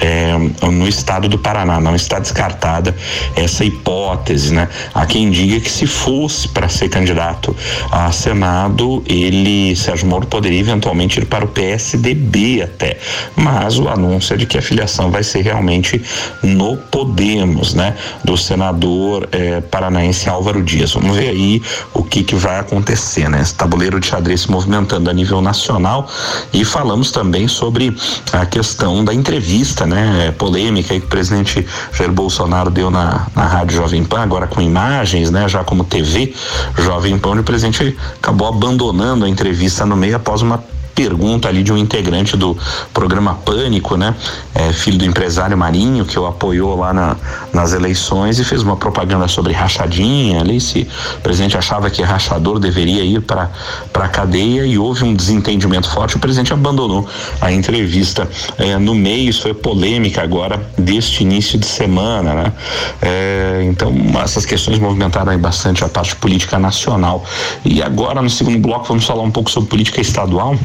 é, 0.00 0.36
no 0.66 0.86
estado 0.88 1.28
do 1.28 1.38
Paraná. 1.38 1.80
Não 1.80 1.94
está 1.94 2.18
descartada 2.18 2.94
essa 3.34 3.64
hipótese, 3.64 4.52
né? 4.52 4.68
Há 4.94 5.06
quem 5.06 5.30
diga 5.30 5.60
que 5.60 5.70
se 5.70 5.86
fosse 5.86 6.48
para 6.48 6.68
ser 6.68 6.88
candidato 6.88 7.56
a 7.90 8.10
Senado, 8.12 9.02
ele, 9.06 9.74
Sérgio 9.76 10.06
Moro, 10.06 10.26
poderia 10.26 10.60
eventualmente 10.60 10.99
ir 11.08 11.26
para 11.26 11.44
o 11.44 11.48
PSDB 11.48 12.62
até. 12.62 12.98
Mas 13.36 13.78
o 13.78 13.88
anúncio 13.88 14.34
é 14.34 14.36
de 14.36 14.46
que 14.46 14.58
a 14.58 14.62
filiação 14.62 15.10
vai 15.10 15.22
ser 15.22 15.42
realmente 15.42 16.02
no 16.42 16.76
Podemos, 16.76 17.74
né? 17.74 17.96
Do 18.24 18.36
senador 18.36 19.28
eh, 19.32 19.60
paranaense 19.60 20.28
Álvaro 20.28 20.62
Dias. 20.62 20.92
Vamos 20.92 21.16
ver 21.16 21.30
aí 21.30 21.62
o 21.94 22.02
que, 22.02 22.22
que 22.22 22.34
vai 22.34 22.58
acontecer, 22.58 23.28
né? 23.28 23.40
Esse 23.40 23.54
tabuleiro 23.54 24.00
de 24.00 24.06
xadrez 24.06 24.42
se 24.42 24.50
movimentando 24.50 25.08
a 25.08 25.12
nível 25.12 25.40
nacional 25.40 26.08
e 26.52 26.64
falamos 26.64 27.10
também 27.10 27.46
sobre 27.46 27.94
a 28.32 28.46
questão 28.46 29.04
da 29.04 29.14
entrevista, 29.14 29.86
né, 29.86 30.32
polêmica 30.36 30.98
que 30.98 31.04
o 31.04 31.08
presidente 31.08 31.66
Jair 31.92 32.12
Bolsonaro 32.12 32.70
deu 32.70 32.90
na, 32.90 33.26
na 33.34 33.46
Rádio 33.46 33.76
Jovem 33.76 34.04
Pan, 34.04 34.20
agora 34.20 34.46
com 34.46 34.60
imagens, 34.60 35.30
né, 35.30 35.48
já 35.48 35.62
como 35.62 35.84
TV 35.84 36.34
Jovem 36.76 37.18
Pan, 37.18 37.30
onde 37.30 37.40
o 37.40 37.44
presidente 37.44 37.96
acabou 38.16 38.48
abandonando 38.48 39.24
a 39.24 39.28
entrevista 39.28 39.84
no 39.86 39.96
meio 39.96 40.16
após 40.16 40.42
uma 40.42 40.62
pergunta 40.94 41.48
ali 41.48 41.62
de 41.62 41.72
um 41.72 41.76
integrante 41.76 42.36
do 42.36 42.56
programa 42.92 43.34
Pânico, 43.34 43.96
né? 43.96 44.14
É, 44.54 44.72
filho 44.72 44.98
do 44.98 45.04
empresário 45.04 45.56
Marinho, 45.56 46.04
que 46.04 46.18
o 46.18 46.26
apoiou 46.26 46.76
lá 46.76 46.92
na, 46.92 47.16
nas 47.52 47.72
eleições 47.72 48.38
e 48.38 48.44
fez 48.44 48.62
uma 48.62 48.76
propaganda 48.76 49.26
sobre 49.28 49.52
rachadinha 49.52 50.40
ali, 50.40 50.60
se 50.60 50.86
o 51.16 51.20
presidente 51.20 51.56
achava 51.56 51.88
que 51.90 52.02
rachador 52.02 52.58
deveria 52.58 53.04
ir 53.04 53.20
para 53.22 53.50
a 53.94 54.08
cadeia 54.08 54.66
e 54.66 54.78
houve 54.78 55.04
um 55.04 55.14
desentendimento 55.14 55.88
forte, 55.90 56.16
o 56.16 56.18
presidente 56.18 56.52
abandonou 56.52 57.08
a 57.40 57.52
entrevista 57.52 58.28
é, 58.58 58.76
no 58.78 58.94
meio, 58.94 59.30
isso 59.30 59.42
foi 59.42 59.54
polêmica 59.54 60.22
agora 60.22 60.60
deste 60.76 61.22
início 61.22 61.58
de 61.58 61.66
semana, 61.66 62.34
né? 62.34 62.52
É, 63.00 63.62
então, 63.64 63.92
essas 64.22 64.44
questões 64.44 64.78
movimentaram 64.78 65.32
aí 65.32 65.38
bastante 65.38 65.84
a 65.84 65.88
parte 65.88 66.16
política 66.16 66.58
nacional. 66.58 67.24
E 67.64 67.82
agora, 67.82 68.20
no 68.20 68.30
segundo 68.30 68.58
bloco, 68.58 68.86
vamos 68.86 69.04
falar 69.04 69.22
um 69.22 69.30
pouco 69.30 69.50
sobre 69.50 69.68
política 69.68 70.00
estadual 70.00 70.56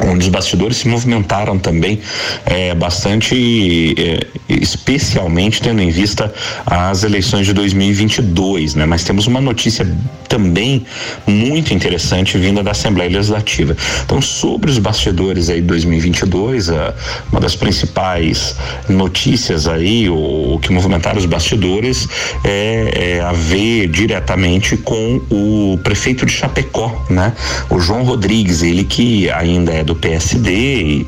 onde 0.00 0.24
os 0.24 0.28
bastidores 0.28 0.78
se 0.78 0.88
movimentaram 0.88 1.58
também 1.58 2.00
é, 2.44 2.74
bastante, 2.74 3.94
é, 3.96 4.26
especialmente 4.48 5.62
tendo 5.62 5.80
em 5.80 5.90
vista 5.90 6.32
as 6.66 7.04
eleições 7.04 7.46
de 7.46 7.52
2022, 7.52 8.74
né? 8.74 8.86
Mas 8.86 9.04
temos 9.04 9.26
uma 9.26 9.40
notícia 9.40 9.86
também 10.28 10.84
muito 11.26 11.72
interessante 11.72 12.36
vinda 12.38 12.62
da 12.62 12.72
Assembleia 12.72 13.08
Legislativa. 13.10 13.76
Então, 14.04 14.20
sobre 14.20 14.68
os 14.70 14.78
bastidores 14.78 15.48
aí 15.48 15.60
de 15.60 15.66
2022, 15.68 16.70
a, 16.70 16.94
uma 17.30 17.40
das 17.40 17.54
principais 17.54 18.56
notícias 18.88 19.68
aí, 19.68 20.08
o, 20.10 20.58
que 20.60 20.72
movimentaram 20.72 21.18
os 21.18 21.26
bastidores 21.26 22.08
é, 22.42 23.18
é 23.18 23.20
a 23.20 23.32
ver 23.32 23.86
diretamente 23.86 24.76
com 24.76 25.20
o 25.30 25.78
prefeito 25.84 26.26
de 26.26 26.32
Chapecó, 26.32 27.04
né? 27.08 27.32
O 27.70 27.78
João 27.78 28.02
Rodrigues, 28.02 28.62
ele 28.62 28.82
que 28.82 29.30
ainda 29.30 29.72
é 29.72 29.83
do 29.84 29.94
PSD, 29.94 31.06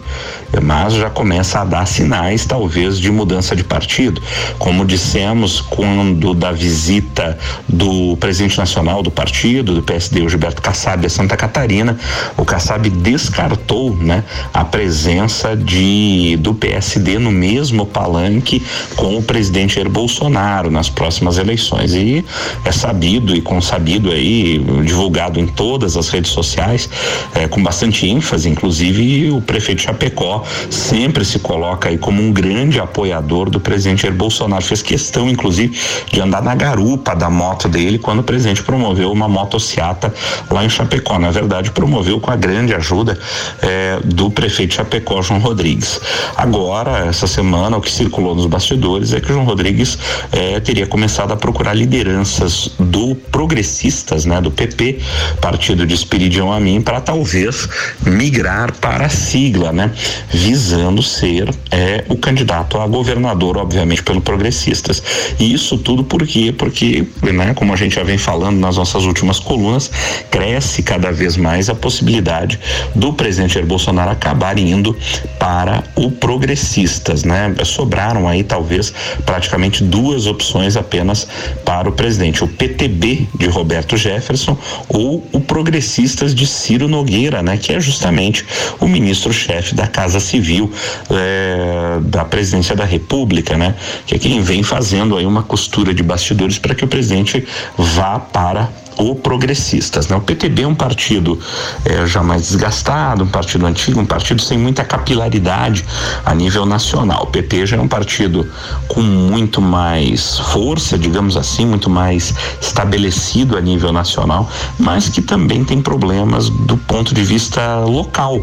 mas 0.62 0.94
já 0.94 1.10
começa 1.10 1.60
a 1.60 1.64
dar 1.64 1.86
sinais, 1.86 2.44
talvez, 2.44 2.98
de 2.98 3.10
mudança 3.10 3.54
de 3.54 3.64
partido. 3.64 4.22
Como 4.58 4.84
dissemos, 4.84 5.60
quando 5.60 6.34
da 6.34 6.52
visita 6.52 7.38
do 7.68 8.16
presidente 8.16 8.58
nacional 8.58 9.02
do 9.02 9.10
partido, 9.10 9.74
do 9.74 9.82
PSD, 9.82 10.22
o 10.22 10.28
Gilberto 10.28 10.62
Kassab, 10.62 11.04
a 11.04 11.10
Santa 11.10 11.36
Catarina, 11.36 11.98
o 12.36 12.44
Kassab 12.44 12.88
descartou 12.88 13.94
né, 13.96 14.24
a 14.52 14.64
presença 14.64 15.56
de, 15.56 16.36
do 16.40 16.54
PSD 16.54 17.18
no 17.18 17.30
mesmo 17.30 17.86
palanque 17.86 18.62
com 18.94 19.18
o 19.18 19.22
presidente 19.22 19.76
Jair 19.76 19.88
Bolsonaro 19.88 20.70
nas 20.70 20.88
próximas 20.88 21.38
eleições. 21.38 21.94
E 21.94 22.24
é 22.64 22.72
sabido 22.72 23.34
e 23.34 23.40
consabido 23.40 24.10
aí, 24.10 24.58
divulgado 24.84 25.38
em 25.38 25.46
todas 25.46 25.96
as 25.96 26.08
redes 26.08 26.30
sociais, 26.30 26.88
é, 27.34 27.46
com 27.46 27.62
bastante 27.62 28.06
ênfase, 28.06 28.48
inclusive 28.48 29.30
o 29.30 29.40
prefeito 29.40 29.82
Chapecó 29.82 30.35
sempre 30.70 31.24
se 31.24 31.38
coloca 31.38 31.88
aí 31.88 31.98
como 31.98 32.22
um 32.22 32.32
grande 32.32 32.80
apoiador 32.80 33.50
do 33.50 33.60
presidente 33.60 34.02
Jair 34.02 34.14
Bolsonaro. 34.14 34.64
Fez 34.64 34.82
questão, 34.82 35.28
inclusive, 35.28 35.78
de 36.12 36.20
andar 36.20 36.42
na 36.42 36.54
garupa 36.54 37.14
da 37.14 37.28
moto 37.30 37.68
dele 37.68 37.98
quando 37.98 38.20
o 38.20 38.22
presidente 38.22 38.62
promoveu 38.62 39.10
uma 39.12 39.28
motociata 39.28 40.12
lá 40.50 40.64
em 40.64 40.68
Chapecó. 40.68 41.18
Na 41.18 41.30
verdade, 41.30 41.70
promoveu 41.70 42.20
com 42.20 42.30
a 42.30 42.36
grande 42.36 42.74
ajuda 42.74 43.18
eh, 43.62 44.00
do 44.04 44.30
prefeito 44.30 44.74
Chapecó, 44.74 45.22
João 45.22 45.40
Rodrigues. 45.40 46.00
Agora, 46.36 47.06
essa 47.06 47.26
semana, 47.26 47.76
o 47.76 47.80
que 47.80 47.90
circulou 47.90 48.34
nos 48.34 48.46
bastidores 48.46 49.12
é 49.12 49.20
que 49.20 49.28
João 49.28 49.44
Rodrigues 49.44 49.98
eh, 50.32 50.60
teria 50.60 50.86
começado 50.86 51.32
a 51.32 51.36
procurar 51.36 51.74
lideranças 51.74 52.70
do 52.78 53.14
progressistas, 53.14 54.24
né, 54.24 54.40
do 54.40 54.50
PP, 54.50 54.98
partido 55.40 55.86
de 55.86 55.94
Espiridião 55.94 56.52
Amin, 56.52 56.80
para 56.80 57.00
talvez 57.00 57.68
migrar 58.04 58.72
para 58.72 59.06
a 59.06 59.08
sigla, 59.08 59.72
né? 59.72 59.92
Visando 60.32 61.02
ser 61.02 61.48
é, 61.70 62.04
o 62.08 62.16
candidato 62.16 62.78
a 62.78 62.86
governador, 62.86 63.56
obviamente, 63.56 64.02
pelo 64.02 64.20
Progressistas. 64.20 65.02
E 65.38 65.52
isso 65.52 65.78
tudo 65.78 66.04
por 66.04 66.26
quê? 66.26 66.54
Porque, 66.56 67.06
né, 67.22 67.54
como 67.54 67.72
a 67.72 67.76
gente 67.76 67.94
já 67.94 68.02
vem 68.02 68.18
falando 68.18 68.58
nas 68.58 68.76
nossas 68.76 69.04
últimas 69.04 69.38
colunas, 69.38 69.90
cresce 70.30 70.82
cada 70.82 71.10
vez 71.10 71.36
mais 71.36 71.68
a 71.68 71.74
possibilidade 71.74 72.58
do 72.94 73.12
presidente 73.12 73.54
Jair 73.54 73.66
Bolsonaro 73.66 74.10
acabar 74.10 74.58
indo 74.58 74.96
para 75.38 75.84
o 75.94 76.10
Progressistas, 76.10 77.24
né? 77.24 77.54
Sobraram 77.64 78.28
aí 78.28 78.42
talvez 78.42 78.92
praticamente 79.24 79.82
duas 79.82 80.26
opções 80.26 80.76
apenas 80.76 81.26
para 81.64 81.88
o 81.88 81.92
presidente, 81.92 82.42
o 82.42 82.48
PTB 82.48 83.28
de 83.38 83.46
Roberto 83.46 83.96
Jefferson 83.96 84.56
ou 84.88 85.26
o 85.32 85.40
Progressistas 85.40 86.34
de 86.34 86.46
Ciro 86.46 86.88
Nogueira, 86.88 87.42
né? 87.42 87.56
Que 87.56 87.74
é 87.74 87.80
justamente 87.80 88.44
o 88.80 88.86
ministro-chefe 88.86 89.74
da 89.74 89.86
Casa 89.86 90.15
Civil 90.20 90.70
é, 91.10 91.98
da 92.02 92.24
Presidência 92.24 92.74
da 92.74 92.84
República, 92.84 93.56
né? 93.56 93.74
Que 94.06 94.14
é 94.14 94.18
quem 94.18 94.40
vem 94.40 94.62
fazendo 94.62 95.16
aí 95.16 95.26
uma 95.26 95.42
costura 95.42 95.94
de 95.94 96.02
bastidores 96.02 96.58
para 96.58 96.74
que 96.74 96.84
o 96.84 96.88
presidente 96.88 97.46
vá 97.76 98.18
para 98.18 98.68
ou 98.96 99.14
progressistas. 99.14 100.08
Né? 100.08 100.16
O 100.16 100.20
PTB 100.20 100.62
é 100.62 100.66
um 100.66 100.74
partido 100.74 101.38
é, 101.84 102.06
já 102.06 102.22
mais 102.22 102.42
desgastado, 102.42 103.24
um 103.24 103.28
partido 103.28 103.66
antigo, 103.66 104.00
um 104.00 104.06
partido 104.06 104.40
sem 104.40 104.58
muita 104.58 104.84
capilaridade 104.84 105.84
a 106.24 106.34
nível 106.34 106.64
nacional. 106.64 107.24
O 107.24 107.26
PT 107.26 107.66
já 107.66 107.76
é 107.76 107.80
um 107.80 107.88
partido 107.88 108.48
com 108.88 109.02
muito 109.02 109.60
mais 109.60 110.38
força, 110.38 110.98
digamos 110.98 111.36
assim, 111.36 111.66
muito 111.66 111.90
mais 111.90 112.34
estabelecido 112.60 113.56
a 113.56 113.60
nível 113.60 113.92
nacional, 113.92 114.48
mas 114.78 115.08
que 115.08 115.20
também 115.20 115.64
tem 115.64 115.80
problemas 115.80 116.48
do 116.48 116.76
ponto 116.76 117.14
de 117.14 117.22
vista 117.22 117.84
local, 117.84 118.40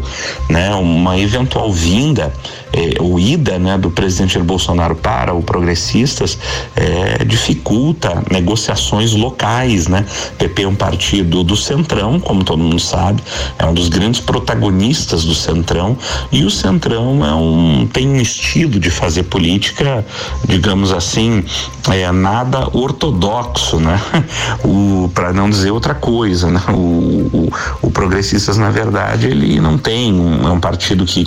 né? 0.48 0.74
Uma 0.74 1.18
eventual 1.18 1.72
vinda 1.72 2.32
eh, 2.74 2.96
o 3.00 3.20
ida 3.20 3.56
né, 3.56 3.78
do 3.78 3.88
presidente 3.88 4.34
Jair 4.34 4.44
Bolsonaro 4.44 4.96
para 4.96 5.32
o 5.32 5.42
Progressistas 5.42 6.36
eh, 6.74 7.24
dificulta 7.24 8.22
negociações 8.30 9.12
locais. 9.12 9.86
Né? 9.86 10.04
PP 10.44 10.62
é 10.62 10.68
um 10.68 10.74
partido 10.74 11.42
do 11.42 11.56
Centrão, 11.56 12.20
como 12.20 12.44
todo 12.44 12.62
mundo 12.62 12.78
sabe, 12.78 13.22
é 13.58 13.64
um 13.64 13.72
dos 13.72 13.88
grandes 13.88 14.20
protagonistas 14.20 15.24
do 15.24 15.34
Centrão, 15.34 15.96
e 16.30 16.44
o 16.44 16.50
Centrão 16.50 17.24
é 17.24 17.34
um, 17.34 17.88
tem 17.90 18.06
um 18.08 18.16
estilo 18.16 18.78
de 18.78 18.90
fazer 18.90 19.22
política, 19.24 20.04
digamos 20.46 20.92
assim, 20.92 21.44
é, 21.90 22.10
nada 22.12 22.68
ortodoxo, 22.76 23.78
né? 23.78 23.98
para 25.14 25.32
não 25.32 25.48
dizer 25.48 25.70
outra 25.70 25.94
coisa, 25.94 26.50
né? 26.50 26.60
O, 26.68 26.72
o, 26.72 27.52
o, 27.82 27.90
Progressistas, 27.94 28.58
na 28.58 28.70
verdade, 28.70 29.28
ele 29.28 29.60
não 29.60 29.78
tem 29.78 30.12
um, 30.12 30.46
é 30.46 30.50
um 30.50 30.60
partido 30.60 31.04
que, 31.06 31.26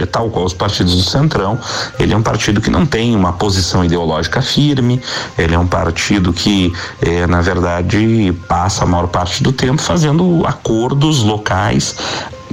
é 0.00 0.06
tal 0.06 0.30
qual 0.30 0.46
os 0.46 0.54
partidos 0.54 0.94
do 0.94 1.02
Centrão, 1.02 1.58
ele 1.98 2.14
é 2.14 2.16
um 2.16 2.22
partido 2.22 2.60
que 2.60 2.70
não 2.70 2.86
tem 2.86 3.14
uma 3.14 3.32
posição 3.32 3.84
ideológica 3.84 4.40
firme, 4.40 5.00
ele 5.36 5.54
é 5.54 5.58
um 5.58 5.66
partido 5.66 6.32
que, 6.32 6.72
é, 7.02 7.26
na 7.26 7.40
verdade, 7.42 8.32
passa 8.48 8.84
a 8.84 8.86
maior 8.86 9.08
parte 9.08 9.42
do 9.42 9.52
tempo 9.52 9.80
fazendo 9.80 10.46
acordos 10.46 11.22
locais 11.22 11.96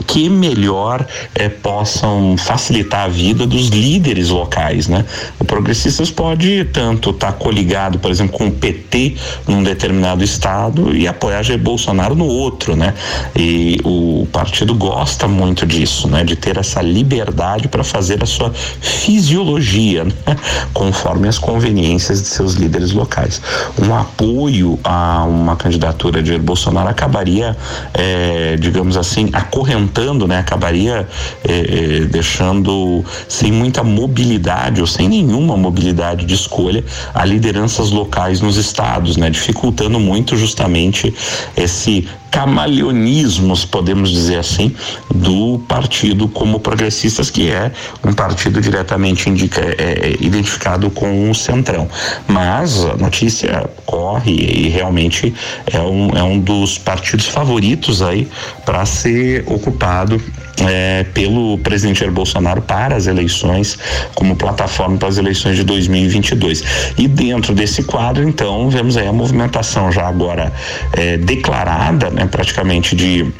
que 0.05 0.29
melhor 0.29 1.05
eh, 1.35 1.49
possam 1.49 2.35
facilitar 2.37 3.05
a 3.05 3.07
vida 3.07 3.45
dos 3.45 3.69
líderes 3.69 4.29
locais, 4.29 4.87
né? 4.87 5.05
O 5.39 5.45
Progressistas 5.45 6.11
pode 6.11 6.65
tanto 6.65 7.11
estar 7.11 7.31
tá 7.31 7.33
coligado, 7.33 7.99
por 7.99 8.11
exemplo, 8.11 8.37
com 8.37 8.47
o 8.47 8.51
PT 8.51 9.15
num 9.47 9.63
determinado 9.63 10.23
estado 10.23 10.95
e 10.95 11.07
apoiar 11.07 11.43
Jair 11.43 11.59
Bolsonaro 11.59 12.15
no 12.15 12.25
outro, 12.25 12.75
né? 12.75 12.93
E 13.35 13.79
o 13.83 14.27
partido 14.31 14.73
gosta 14.75 15.27
muito 15.27 15.65
disso, 15.65 16.07
né? 16.07 16.23
De 16.23 16.35
ter 16.35 16.57
essa 16.57 16.81
liberdade 16.81 17.67
para 17.67 17.83
fazer 17.83 18.21
a 18.23 18.25
sua 18.25 18.51
fisiologia, 18.53 20.03
né? 20.03 20.13
conforme 20.73 21.27
as 21.27 21.37
conveniências 21.37 22.21
de 22.21 22.27
seus 22.27 22.53
líderes 22.53 22.91
locais. 22.91 23.41
Um 23.79 23.95
apoio 23.95 24.79
a 24.83 25.23
uma 25.25 25.55
candidatura 25.55 26.21
de 26.21 26.29
Jair 26.29 26.41
Bolsonaro 26.41 26.89
acabaria, 26.89 27.55
eh, 27.93 28.57
digamos 28.59 28.97
assim, 28.97 29.29
acorrentando 29.33 29.92
né? 30.27 30.39
Acabaria 30.39 31.08
eh, 31.43 31.51
eh, 31.51 31.99
deixando 32.06 33.03
sem 33.27 33.51
muita 33.51 33.84
mobilidade 33.84 34.82
ou 34.82 34.88
sem 34.88 35.08
nenhuma 35.08 35.56
mobilidade 35.56 36.25
de 36.25 36.34
escolha 36.34 36.84
a 37.13 37.25
lideranças 37.25 37.91
locais 37.91 38.41
nos 38.41 38.58
estados, 38.58 39.17
né? 39.17 39.29
Dificultando 39.29 39.99
muito 39.99 40.36
justamente 40.38 41.13
esse 41.56 42.08
camaleonismos, 42.33 43.63
podemos 43.63 44.09
dizer 44.09 44.39
assim, 44.39 44.75
do 45.13 45.59
partido 45.67 46.27
como 46.27 46.59
progressistas, 46.59 47.29
que 47.29 47.51
é 47.51 47.71
um 48.03 48.11
partido 48.11 48.59
diretamente 48.59 49.29
indica, 49.29 49.61
é, 49.61 49.75
é, 49.77 50.17
identificado 50.19 50.89
com 50.89 51.29
o 51.29 51.35
Centrão. 51.35 51.87
Mas 52.27 52.83
a 52.85 52.97
notícia 52.97 53.69
corre 53.85 54.31
e 54.31 54.67
realmente 54.67 55.31
é 55.67 55.79
um, 55.79 56.09
é 56.17 56.23
um 56.23 56.39
dos 56.39 56.79
partidos 56.79 57.27
favoritos 57.27 58.01
aí 58.01 58.27
para 58.65 58.83
ser 58.83 59.43
ocupado 59.45 60.19
é, 60.61 61.03
pelo 61.13 61.57
presidente 61.59 61.99
Jair 61.99 62.11
Bolsonaro 62.11 62.61
para 62.61 62.95
as 62.95 63.07
eleições, 63.07 63.77
como 64.13 64.35
plataforma 64.35 64.97
para 64.97 65.09
as 65.09 65.17
eleições 65.17 65.55
de 65.55 65.63
2022. 65.63 66.63
E 66.97 67.07
dentro 67.07 67.53
desse 67.53 67.83
quadro, 67.83 68.27
então, 68.27 68.69
vemos 68.69 68.97
aí 68.97 69.07
a 69.07 69.13
movimentação 69.13 69.91
já 69.91 70.07
agora 70.07 70.53
é, 70.93 71.17
declarada, 71.17 72.09
né, 72.09 72.25
praticamente 72.25 72.95
de 72.95 73.31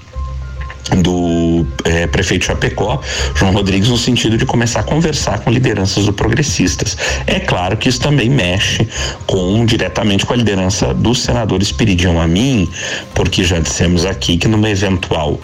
do 0.98 1.66
é, 1.86 2.08
prefeito 2.08 2.46
Chapecó, 2.46 3.00
João 3.36 3.54
Rodrigues, 3.54 3.88
no 3.88 3.98
sentido 3.98 4.38
de 4.38 4.46
começar 4.46 4.82
a 4.82 4.84
conversar 4.84 5.40
com 5.40 5.50
lideranças 5.50 6.06
do 6.06 6.14
progressistas. 6.14 6.98
É 7.26 7.40
claro 7.40 7.78
que 7.78 7.88
isso 7.88 8.02
também 8.02 8.30
mexe 8.30 8.88
com 9.26 9.66
diretamente 9.66 10.26
com 10.26 10.34
a 10.34 10.36
liderança 10.36 10.94
do 10.94 11.16
senador 11.16 11.62
Espiridião 11.62 12.20
Amin, 12.20 12.70
porque 13.16 13.44
já 13.44 13.60
dissemos 13.60 14.06
aqui 14.06 14.38
que 14.38 14.48
numa 14.48 14.70
eventual 14.70 15.40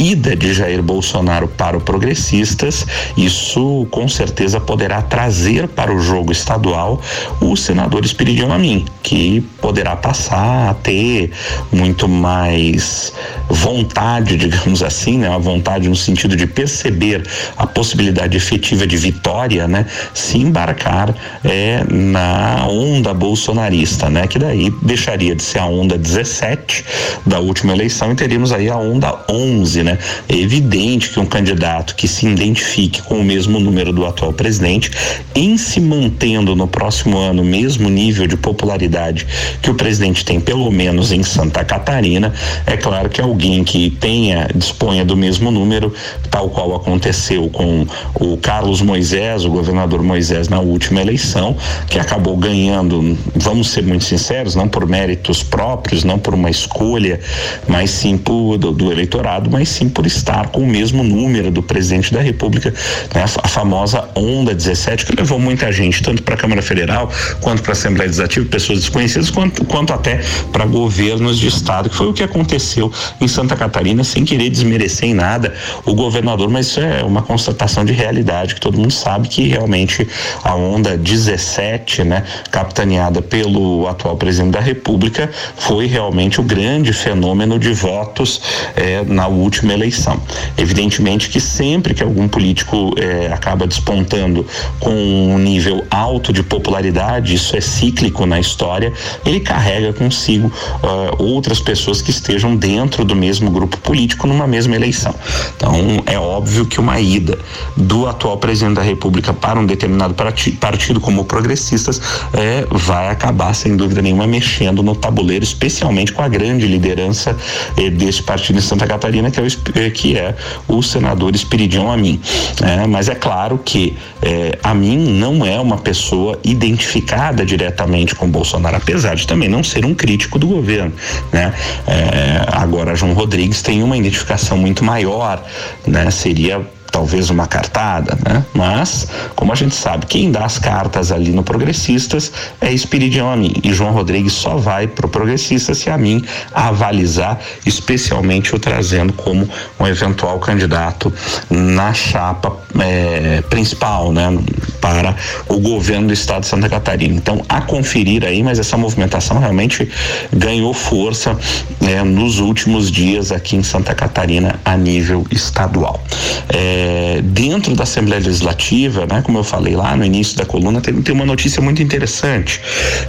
ida 0.00 0.34
de 0.34 0.54
Jair 0.54 0.82
Bolsonaro 0.82 1.46
para 1.46 1.76
o 1.76 1.80
Progressistas, 1.80 2.86
isso 3.16 3.86
com 3.90 4.08
certeza 4.08 4.58
poderá 4.58 5.02
trazer 5.02 5.68
para 5.68 5.94
o 5.94 6.00
jogo 6.00 6.32
estadual 6.32 7.00
o 7.40 7.54
senador 7.54 8.02
Espiridião 8.04 8.50
Amin, 8.50 8.86
que 9.02 9.42
poderá 9.60 9.94
passar 9.94 10.70
a 10.70 10.74
ter 10.74 11.32
muito 11.70 12.08
mais 12.08 13.12
vontade, 13.48 14.36
digamos 14.38 14.82
assim, 14.82 15.18
né? 15.18 15.28
Uma 15.28 15.38
vontade 15.38 15.88
no 15.88 15.96
sentido 15.96 16.34
de 16.34 16.46
perceber 16.46 17.22
a 17.56 17.66
possibilidade 17.66 18.36
efetiva 18.36 18.86
de 18.86 18.96
vitória, 18.96 19.68
né? 19.68 19.84
Se 20.14 20.38
embarcar 20.38 21.14
é, 21.44 21.84
na 21.90 22.66
onda 22.66 23.12
bolsonarista, 23.12 24.08
né? 24.08 24.26
Que 24.26 24.38
daí 24.38 24.72
deixaria 24.82 25.34
de 25.34 25.42
ser 25.42 25.58
a 25.58 25.66
onda 25.66 25.98
17 25.98 26.84
da 27.26 27.38
última 27.38 27.74
eleição 27.74 28.12
e 28.12 28.14
teríamos 28.14 28.52
aí 28.52 28.68
a 28.70 28.76
onda 28.76 29.24
11, 29.28 29.82
né? 29.82 29.89
Né? 29.90 29.98
É 30.28 30.36
evidente 30.36 31.10
que 31.10 31.18
um 31.18 31.26
candidato 31.26 31.94
que 31.94 32.06
se 32.06 32.26
identifique 32.26 33.02
com 33.02 33.20
o 33.20 33.24
mesmo 33.24 33.58
número 33.58 33.92
do 33.92 34.06
atual 34.06 34.32
presidente, 34.32 34.90
em 35.34 35.56
se 35.56 35.80
mantendo 35.80 36.54
no 36.54 36.66
próximo 36.66 37.18
ano 37.18 37.42
o 37.42 37.44
mesmo 37.44 37.88
nível 37.88 38.26
de 38.26 38.36
popularidade 38.36 39.26
que 39.60 39.70
o 39.70 39.74
presidente 39.74 40.24
tem, 40.24 40.40
pelo 40.40 40.70
menos 40.70 41.12
em 41.12 41.22
Santa 41.22 41.64
Catarina, 41.64 42.32
é 42.66 42.76
claro 42.76 43.08
que 43.08 43.20
alguém 43.20 43.64
que 43.64 43.90
tenha, 43.90 44.48
disponha 44.54 45.04
do 45.04 45.16
mesmo 45.16 45.50
número, 45.50 45.92
tal 46.30 46.48
qual 46.50 46.74
aconteceu 46.74 47.48
com 47.48 47.86
o 48.14 48.36
Carlos 48.36 48.80
Moisés, 48.80 49.44
o 49.44 49.50
governador 49.50 50.02
Moisés, 50.02 50.48
na 50.48 50.60
última 50.60 51.00
eleição, 51.00 51.56
que 51.88 51.98
acabou 51.98 52.36
ganhando, 52.36 53.16
vamos 53.34 53.70
ser 53.70 53.82
muito 53.82 54.04
sinceros, 54.04 54.54
não 54.54 54.68
por 54.68 54.86
méritos 54.86 55.42
próprios, 55.42 56.04
não 56.04 56.18
por 56.18 56.34
uma 56.34 56.50
escolha, 56.50 57.20
mas 57.68 57.90
sim 57.90 58.16
por, 58.16 58.56
do, 58.56 58.72
do 58.72 58.92
eleitorado, 58.92 59.50
mas 59.50 59.68
sim 59.70 59.88
por 59.88 60.06
estar 60.06 60.48
com 60.48 60.60
o 60.60 60.66
mesmo 60.66 61.02
número 61.02 61.50
do 61.50 61.62
presidente 61.62 62.12
da 62.12 62.20
República, 62.20 62.72
né? 63.14 63.24
a 63.24 63.48
famosa 63.48 64.08
onda 64.14 64.54
17, 64.54 65.06
que 65.06 65.16
levou 65.16 65.38
muita 65.38 65.70
gente, 65.72 66.02
tanto 66.02 66.22
para 66.22 66.34
a 66.34 66.38
Câmara 66.38 66.62
Federal 66.62 67.10
quanto 67.40 67.62
para 67.62 67.72
a 67.72 67.72
Assembleia 67.72 68.06
Legislativa, 68.06 68.46
pessoas 68.46 68.80
desconhecidas, 68.80 69.30
quanto, 69.30 69.64
quanto 69.64 69.92
até 69.92 70.20
para 70.52 70.64
governos 70.64 71.38
de 71.38 71.46
estado, 71.46 71.88
que 71.88 71.96
foi 71.96 72.08
o 72.08 72.12
que 72.12 72.22
aconteceu 72.22 72.92
em 73.20 73.28
Santa 73.28 73.56
Catarina, 73.56 74.02
sem 74.02 74.24
querer 74.24 74.50
desmerecer 74.50 75.08
em 75.08 75.14
nada 75.14 75.54
o 75.84 75.94
governador, 75.94 76.48
mas 76.48 76.66
isso 76.66 76.80
é 76.80 77.02
uma 77.04 77.22
constatação 77.22 77.84
de 77.84 77.92
realidade 77.92 78.54
que 78.54 78.60
todo 78.60 78.78
mundo 78.78 78.92
sabe 78.92 79.28
que 79.28 79.46
realmente 79.46 80.06
a 80.42 80.54
onda 80.54 80.96
17, 80.96 82.04
né, 82.04 82.24
capitaneada 82.50 83.22
pelo 83.22 83.86
atual 83.86 84.16
presidente 84.16 84.52
da 84.52 84.60
República, 84.60 85.30
foi 85.56 85.86
realmente 85.86 86.40
o 86.40 86.42
grande 86.42 86.92
fenômeno 86.92 87.58
de 87.58 87.72
votos 87.72 88.40
eh, 88.76 89.02
na 89.06 89.26
última 89.26 89.59
próxima 89.60 89.72
eleição. 89.72 90.20
Evidentemente 90.56 91.28
que 91.28 91.40
sempre 91.40 91.94
que 91.94 92.02
algum 92.02 92.26
político 92.26 92.94
eh, 92.96 93.30
acaba 93.32 93.66
despontando 93.66 94.46
com 94.78 94.90
um 94.90 95.38
nível 95.38 95.84
alto 95.90 96.32
de 96.32 96.42
popularidade, 96.42 97.34
isso 97.34 97.56
é 97.56 97.60
cíclico 97.60 98.24
na 98.26 98.40
história, 98.40 98.92
ele 99.24 99.40
carrega 99.40 99.92
consigo 99.92 100.48
uh, 100.48 101.22
outras 101.22 101.60
pessoas 101.60 102.00
que 102.00 102.10
estejam 102.10 102.56
dentro 102.56 103.04
do 103.04 103.14
mesmo 103.14 103.50
grupo 103.50 103.76
político 103.78 104.26
numa 104.26 104.46
mesma 104.46 104.74
eleição. 104.74 105.14
Então 105.56 106.02
é 106.06 106.18
óbvio 106.18 106.64
que 106.64 106.80
uma 106.80 106.98
ida 107.00 107.38
do 107.76 108.06
atual 108.06 108.38
presidente 108.38 108.76
da 108.76 108.82
República 108.82 109.32
para 109.32 109.58
um 109.58 109.66
determinado 109.66 110.14
partido 110.58 111.00
como 111.00 111.24
progressistas 111.24 112.00
eh, 112.32 112.66
vai 112.70 113.08
acabar 113.08 113.54
sem 113.54 113.76
dúvida 113.76 114.00
nenhuma 114.00 114.26
mexendo 114.26 114.82
no 114.82 114.94
tabuleiro, 114.94 115.44
especialmente 115.44 116.12
com 116.12 116.22
a 116.22 116.28
grande 116.28 116.66
liderança 116.66 117.36
eh, 117.76 117.90
desse 117.90 118.22
partido 118.22 118.58
em 118.58 118.62
Santa 118.70 118.86
Catarina, 118.86 119.30
que 119.30 119.40
é 119.40 119.42
o 119.42 119.46
que 119.94 120.16
é 120.16 120.34
o 120.68 120.82
senador 120.82 121.34
Espiridião 121.34 121.90
Amin. 121.90 122.20
É, 122.62 122.86
mas 122.86 123.08
é 123.08 123.14
claro 123.14 123.58
que 123.64 123.96
é, 124.22 124.58
Amin 124.62 124.98
não 125.18 125.44
é 125.44 125.58
uma 125.58 125.78
pessoa 125.78 126.38
identificada 126.44 127.44
diretamente 127.44 128.14
com 128.14 128.28
Bolsonaro, 128.28 128.76
apesar 128.76 129.14
de 129.14 129.26
também 129.26 129.48
não 129.48 129.62
ser 129.62 129.84
um 129.84 129.94
crítico 129.94 130.38
do 130.38 130.46
governo. 130.46 130.92
Né? 131.32 131.52
É, 131.86 132.44
agora, 132.52 132.94
João 132.94 133.12
Rodrigues 133.12 133.62
tem 133.62 133.82
uma 133.82 133.96
identificação 133.96 134.56
muito 134.56 134.84
maior, 134.84 135.44
né? 135.86 136.10
seria 136.10 136.60
talvez 136.90 137.30
uma 137.30 137.46
cartada, 137.46 138.16
né? 138.26 138.44
Mas, 138.54 139.06
como 139.34 139.52
a 139.52 139.54
gente 139.54 139.74
sabe, 139.74 140.06
quem 140.06 140.30
dá 140.30 140.44
as 140.44 140.58
cartas 140.58 141.12
ali 141.12 141.30
no 141.30 141.42
Progressistas 141.42 142.32
é 142.60 142.72
Espiridião 142.72 143.30
Amin. 143.30 143.52
E 143.62 143.72
João 143.72 143.92
Rodrigues 143.92 144.32
só 144.32 144.56
vai 144.56 144.86
pro 144.86 145.08
Progressistas 145.08 145.78
se 145.78 145.90
a 145.90 145.96
mim 145.96 146.24
avalizar, 146.52 147.38
especialmente 147.64 148.54
o 148.54 148.58
trazendo 148.58 149.12
como 149.12 149.48
um 149.78 149.86
eventual 149.86 150.38
candidato 150.38 151.12
na 151.48 151.92
chapa 151.92 152.56
é, 152.78 153.42
principal, 153.42 154.12
né? 154.12 154.38
para 154.80 155.14
o 155.46 155.60
governo 155.60 156.08
do 156.08 156.12
estado 156.12 156.42
de 156.42 156.48
Santa 156.48 156.68
Catarina. 156.68 157.14
Então, 157.14 157.42
a 157.48 157.60
conferir 157.60 158.24
aí, 158.24 158.42
mas 158.42 158.58
essa 158.58 158.76
movimentação 158.76 159.38
realmente 159.38 159.88
ganhou 160.32 160.72
força 160.72 161.36
é, 161.82 162.02
nos 162.02 162.38
últimos 162.38 162.90
dias 162.90 163.30
aqui 163.30 163.56
em 163.56 163.62
Santa 163.62 163.94
Catarina 163.94 164.58
a 164.64 164.76
nível 164.76 165.26
estadual. 165.30 166.02
É, 166.48 166.89
dentro 167.22 167.74
da 167.74 167.84
Assembleia 167.84 168.22
Legislativa, 168.22 169.06
né, 169.06 169.22
como 169.22 169.38
eu 169.38 169.44
falei 169.44 169.76
lá 169.76 169.96
no 169.96 170.04
início 170.04 170.36
da 170.36 170.44
coluna, 170.44 170.80
tem, 170.80 171.00
tem 171.02 171.14
uma 171.14 171.26
notícia 171.26 171.62
muito 171.62 171.82
interessante. 171.82 172.60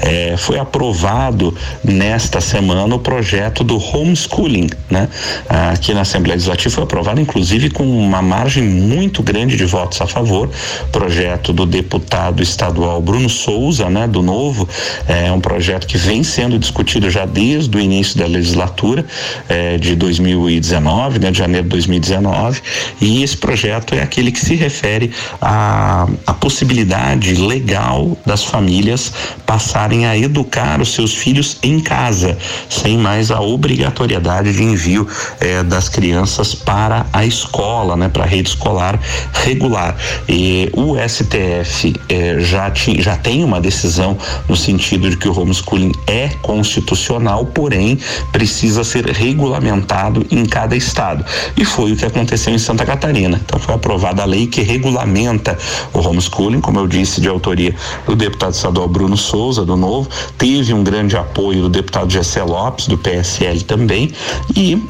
É, 0.02 0.36
foi 0.38 0.60
aprovado 0.60 1.56
nesta 1.84 2.42
semana 2.42 2.96
o 2.96 3.00
projeto 3.00 3.64
do 3.64 3.78
homeschooling, 3.78 4.70
né? 4.90 5.08
Aqui 5.48 5.94
na 5.94 6.02
Assembleia 6.02 6.36
Legislativa 6.36 6.76
foi 6.76 6.84
aprovado, 6.84 7.20
inclusive, 7.20 7.70
com 7.70 7.84
uma 7.84 8.22
margem 8.22 8.64
muito 8.64 9.24
grande 9.24 9.56
de 9.56 9.66
votos 9.66 10.02
a 10.02 10.08
favor. 10.08 10.50
Projeto 10.92 11.54
do 11.54 11.66
deputado 11.66 12.42
estadual 12.42 13.02
Bruno 13.02 13.30
Souza, 13.30 13.90
né? 13.90 14.08
Do 14.08 14.22
Novo, 14.22 14.68
é 15.08 15.32
um 15.32 15.40
projeto 15.40 15.88
que 15.88 15.98
vem 15.98 16.24
sendo 16.24 16.58
discutido 16.58 17.10
já 17.10 17.26
desde 17.26 17.76
o 17.76 17.80
início 17.80 18.18
da 18.18 18.26
legislatura 18.26 19.06
é, 19.48 19.78
de 19.78 19.96
2019, 19.96 21.20
né? 21.20 21.32
De 21.32 21.38
janeiro 21.38 21.64
de 21.64 21.70
2019, 21.70 22.62
e 23.00 23.24
esse 23.24 23.38
projeto 23.38 23.61
é 23.68 24.02
aquele 24.02 24.32
que 24.32 24.40
se 24.40 24.56
refere 24.56 25.12
à, 25.42 26.08
à 26.26 26.34
possibilidade 26.34 27.36
legal 27.36 28.18
das 28.26 28.44
famílias 28.44 29.12
passarem 29.46 30.06
a 30.06 30.18
educar 30.18 30.82
os 30.82 30.94
seus 30.94 31.14
filhos 31.14 31.58
em 31.62 31.80
casa, 31.80 32.38
sem 32.70 32.98
mais 32.98 33.32
a 33.32 33.42
obrigatoriedade 33.42 34.54
de 34.54 34.64
envio 34.64 35.08
eh, 35.40 35.64
das 35.64 35.90
crianças 35.90 36.56
para 36.56 37.06
a 37.12 37.26
escola, 37.26 37.96
né, 37.96 38.10
para 38.10 38.24
a 38.24 38.28
rede 38.28 38.50
escolar 38.50 39.00
regular. 39.34 39.96
E 40.28 40.70
o 40.74 40.96
STF 40.98 41.94
eh, 42.10 42.38
já, 42.40 42.70
ti, 42.72 43.02
já 43.02 43.18
tem 43.18 43.44
uma 43.44 43.60
decisão 43.60 44.18
no 44.48 44.56
sentido 44.56 45.10
de 45.10 45.18
que 45.18 45.28
o 45.28 45.40
homeschooling 45.40 45.92
é 46.08 46.30
constitucional, 46.42 47.46
porém 47.46 48.00
precisa 48.32 48.84
ser 48.84 49.06
regulamentado 49.06 50.26
em 50.32 50.46
cada 50.46 50.76
estado. 50.76 51.26
E 51.58 51.66
foi 51.66 51.92
o 51.92 51.96
que 51.96 52.06
aconteceu 52.06 52.54
em 52.54 52.60
Santa 52.60 52.86
Catarina. 52.86 53.42
Então 53.52 53.60
foi 53.60 53.76
aprovada 53.76 54.22
a 54.22 54.26
lei 54.26 54.48
que 54.48 54.62
regulamenta 54.62 55.58
o 55.94 56.00
homeschooling, 56.00 56.62
como 56.62 56.80
eu 56.80 56.88
disse, 56.88 57.20
de 57.20 57.28
autoria 57.28 57.76
do 58.06 58.16
deputado 58.16 58.54
estadual 58.54 58.88
Bruno 58.88 59.18
Souza, 59.18 59.66
do 59.66 59.76
Novo, 59.76 60.08
teve 60.38 60.74
um 60.74 60.82
grande 60.82 61.18
apoio 61.18 61.64
do 61.64 61.70
deputado 61.70 62.10
Gessé 62.10 62.42
Lopes, 62.42 62.88
do 62.88 62.98
PSL 62.98 63.62
também, 63.64 64.14
e 64.56 64.82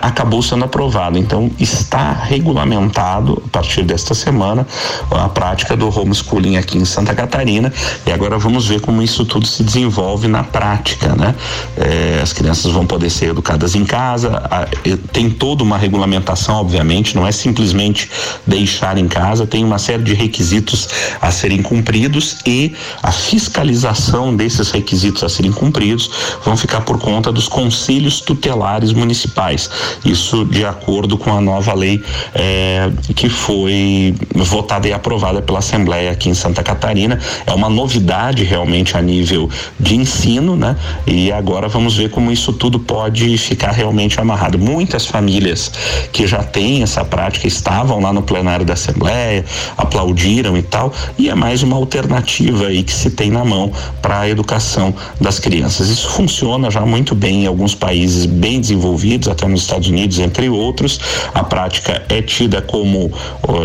acabou 0.00 0.42
sendo 0.42 0.64
aprovado. 0.64 1.18
Então, 1.18 1.50
está 1.58 2.12
regulamentado 2.12 3.42
a 3.46 3.48
partir 3.48 3.82
desta 3.82 4.14
semana 4.14 4.66
a 5.10 5.28
prática 5.28 5.76
do 5.76 5.88
homeschooling 5.88 6.56
aqui 6.56 6.78
em 6.78 6.84
Santa 6.84 7.14
Catarina. 7.14 7.72
E 8.06 8.12
agora 8.12 8.38
vamos 8.38 8.66
ver 8.66 8.80
como 8.80 9.02
isso 9.02 9.24
tudo 9.24 9.46
se 9.46 9.62
desenvolve 9.62 10.28
na 10.28 10.44
prática, 10.44 11.14
né? 11.14 11.34
É, 11.76 12.20
as 12.22 12.32
crianças 12.32 12.70
vão 12.72 12.86
poder 12.86 13.10
ser 13.10 13.30
educadas 13.30 13.74
em 13.74 13.84
casa. 13.84 14.42
A, 14.50 14.66
tem 15.12 15.30
toda 15.30 15.62
uma 15.62 15.76
regulamentação, 15.76 16.56
obviamente, 16.56 17.14
não 17.16 17.26
é 17.26 17.32
simplesmente 17.32 18.10
deixar 18.46 18.96
em 18.98 19.08
casa. 19.08 19.46
Tem 19.46 19.64
uma 19.64 19.78
série 19.78 20.02
de 20.02 20.14
requisitos 20.14 20.88
a 21.20 21.30
serem 21.30 21.62
cumpridos 21.62 22.38
e 22.46 22.74
a 23.02 23.10
fiscalização 23.10 24.34
desses 24.34 24.70
requisitos 24.70 25.22
a 25.24 25.28
serem 25.28 25.52
cumpridos 25.52 26.10
vão 26.44 26.56
ficar 26.56 26.82
por 26.82 26.98
conta 26.98 27.32
dos 27.32 27.48
conselhos 27.48 28.20
tutelares 28.20 28.92
municipais. 28.92 29.63
Isso 30.04 30.44
de 30.44 30.64
acordo 30.64 31.16
com 31.16 31.32
a 31.32 31.40
nova 31.40 31.74
lei 31.74 32.02
é, 32.34 32.90
que 33.14 33.28
foi 33.28 34.14
votada 34.34 34.88
e 34.88 34.92
aprovada 34.92 35.40
pela 35.42 35.58
Assembleia 35.58 36.10
aqui 36.10 36.28
em 36.28 36.34
Santa 36.34 36.62
Catarina. 36.62 37.18
É 37.46 37.52
uma 37.52 37.68
novidade 37.68 38.44
realmente 38.44 38.96
a 38.96 39.02
nível 39.02 39.48
de 39.78 39.96
ensino, 39.96 40.56
né? 40.56 40.76
E 41.06 41.32
agora 41.32 41.68
vamos 41.68 41.96
ver 41.96 42.10
como 42.10 42.30
isso 42.30 42.52
tudo 42.52 42.78
pode 42.78 43.36
ficar 43.38 43.72
realmente 43.72 44.20
amarrado. 44.20 44.58
Muitas 44.58 45.06
famílias 45.06 45.70
que 46.12 46.26
já 46.26 46.42
têm 46.42 46.82
essa 46.82 47.04
prática 47.04 47.46
estavam 47.46 48.00
lá 48.00 48.12
no 48.12 48.22
plenário 48.22 48.64
da 48.64 48.74
Assembleia, 48.74 49.44
aplaudiram 49.76 50.56
e 50.56 50.62
tal, 50.62 50.92
e 51.18 51.28
é 51.28 51.34
mais 51.34 51.62
uma 51.62 51.76
alternativa 51.76 52.66
aí 52.66 52.82
que 52.82 52.92
se 52.92 53.10
tem 53.10 53.30
na 53.30 53.44
mão 53.44 53.72
para 54.02 54.20
a 54.20 54.28
educação 54.28 54.94
das 55.20 55.38
crianças. 55.38 55.88
Isso 55.88 56.08
funciona 56.08 56.70
já 56.70 56.80
muito 56.82 57.14
bem 57.14 57.44
em 57.44 57.46
alguns 57.46 57.74
países 57.74 58.26
bem 58.26 58.60
desenvolvidos, 58.60 59.28
até 59.28 59.46
nos 59.54 59.62
Estados 59.62 59.88
Unidos, 59.88 60.18
entre 60.18 60.48
outros. 60.48 61.00
A 61.32 61.42
prática 61.42 62.04
é 62.08 62.20
tida 62.20 62.60
como 62.60 63.10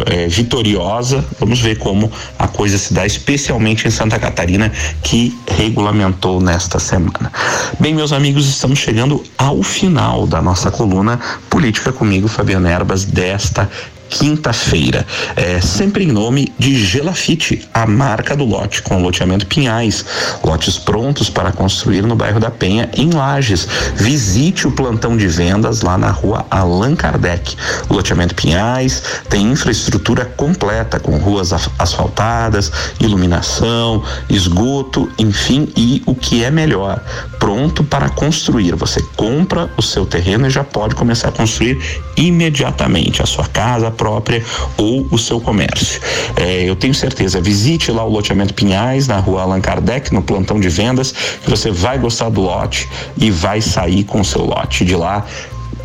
é, 0.05 0.27
vitoriosa. 0.27 1.25
Vamos 1.39 1.59
ver 1.59 1.77
como 1.77 2.11
a 2.37 2.47
coisa 2.47 2.77
se 2.77 2.93
dá, 2.93 3.05
especialmente 3.05 3.87
em 3.87 3.91
Santa 3.91 4.17
Catarina, 4.17 4.71
que 5.03 5.37
regulamentou 5.57 6.39
nesta 6.39 6.79
semana. 6.79 7.31
Bem, 7.79 7.93
meus 7.93 8.13
amigos, 8.13 8.47
estamos 8.47 8.79
chegando 8.79 9.23
ao 9.37 9.61
final 9.63 10.25
da 10.25 10.41
nossa 10.41 10.71
coluna 10.71 11.19
Política 11.49 11.91
comigo, 11.91 12.27
Fabiano 12.27 12.67
Erbas, 12.67 13.03
desta 13.03 13.69
quinta-feira. 14.09 15.05
É, 15.35 15.61
sempre 15.61 16.03
em 16.03 16.11
nome 16.11 16.51
de 16.57 16.75
Gelafite, 16.83 17.67
a 17.73 17.85
marca 17.85 18.35
do 18.35 18.45
lote, 18.45 18.81
com 18.81 19.01
loteamento 19.01 19.45
Pinhais. 19.45 20.05
Lotes 20.43 20.77
prontos 20.77 21.29
para 21.29 21.51
construir 21.51 22.01
no 22.01 22.15
bairro 22.15 22.39
da 22.39 22.49
Penha, 22.49 22.89
em 22.93 23.11
Lages. 23.11 23.67
Visite 23.95 24.67
o 24.67 24.71
plantão 24.71 25.15
de 25.15 25.27
vendas 25.27 25.81
lá 25.81 25.97
na 25.97 26.09
rua 26.09 26.45
Allan 26.49 26.95
Kardec. 26.95 27.55
O 27.89 27.93
loteamento 27.93 28.35
Pinhais 28.35 29.03
tem 29.29 29.51
infraestrutura 29.51 30.25
completa, 30.25 30.99
com 30.99 31.17
ruas 31.17 31.53
asfaltadas, 31.77 32.71
iluminação, 32.99 34.03
esgoto, 34.29 35.09
enfim, 35.17 35.71
e 35.75 36.01
o 36.05 36.15
que 36.15 36.43
é 36.43 36.51
melhor, 36.51 37.01
pronto 37.39 37.83
para 37.83 38.09
construir. 38.09 38.75
Você 38.75 39.01
compra 39.15 39.69
o 39.77 39.81
seu 39.81 40.05
terreno 40.05 40.47
e 40.47 40.49
já 40.49 40.63
pode 40.63 40.95
começar 40.95 41.29
a 41.29 41.31
construir 41.31 41.79
imediatamente 42.17 43.21
a 43.21 43.25
sua 43.25 43.47
casa, 43.47 43.91
própria 43.99 44.41
ou 44.77 45.05
o 45.11 45.17
seu 45.17 45.41
comércio. 45.41 46.01
É, 46.37 46.63
eu 46.63 46.75
tenho 46.75 46.93
certeza, 46.93 47.41
visite 47.41 47.91
lá 47.91 48.05
o 48.05 48.09
loteamento 48.09 48.53
Pinhais, 48.53 49.07
na 49.07 49.19
rua 49.19 49.41
Allan 49.41 49.59
Kardec, 49.59 50.13
no 50.13 50.21
plantão 50.21 50.57
de 50.57 50.69
vendas, 50.69 51.11
que 51.11 51.49
você 51.49 51.69
vai 51.69 51.99
gostar 51.99 52.29
do 52.29 52.39
lote 52.39 52.87
e 53.17 53.29
vai 53.29 53.59
sair 53.59 54.05
com 54.05 54.21
o 54.21 54.25
seu 54.25 54.45
lote 54.45 54.85
de 54.85 54.95
lá 54.95 55.25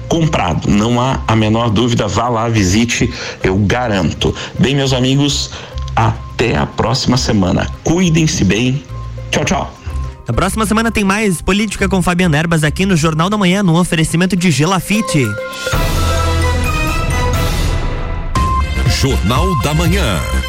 comprado. 0.08 0.70
Não 0.70 1.00
há 1.00 1.20
a 1.26 1.34
menor 1.34 1.70
dúvida, 1.70 2.06
vá 2.06 2.28
lá, 2.28 2.48
visite, 2.48 3.12
eu 3.42 3.56
garanto. 3.56 4.32
Bem, 4.56 4.76
meus 4.76 4.92
amigos, 4.92 5.50
até 5.96 6.56
a 6.56 6.66
próxima 6.66 7.16
semana. 7.16 7.68
Cuidem-se 7.82 8.44
bem. 8.44 8.84
Tchau, 9.32 9.44
tchau. 9.44 9.74
Na 10.28 10.32
próxima 10.32 10.64
semana 10.64 10.90
tem 10.90 11.04
mais 11.04 11.42
Política 11.42 11.88
com 11.88 12.00
Fabiano 12.00 12.36
Erbas 12.36 12.62
aqui 12.62 12.86
no 12.86 12.96
Jornal 12.96 13.28
da 13.28 13.36
Manhã, 13.36 13.62
no 13.62 13.78
oferecimento 13.78 14.36
de 14.36 14.50
Gelafite. 14.50 15.26
Jornal 19.00 19.54
da 19.62 19.74
Manhã. 19.74 20.43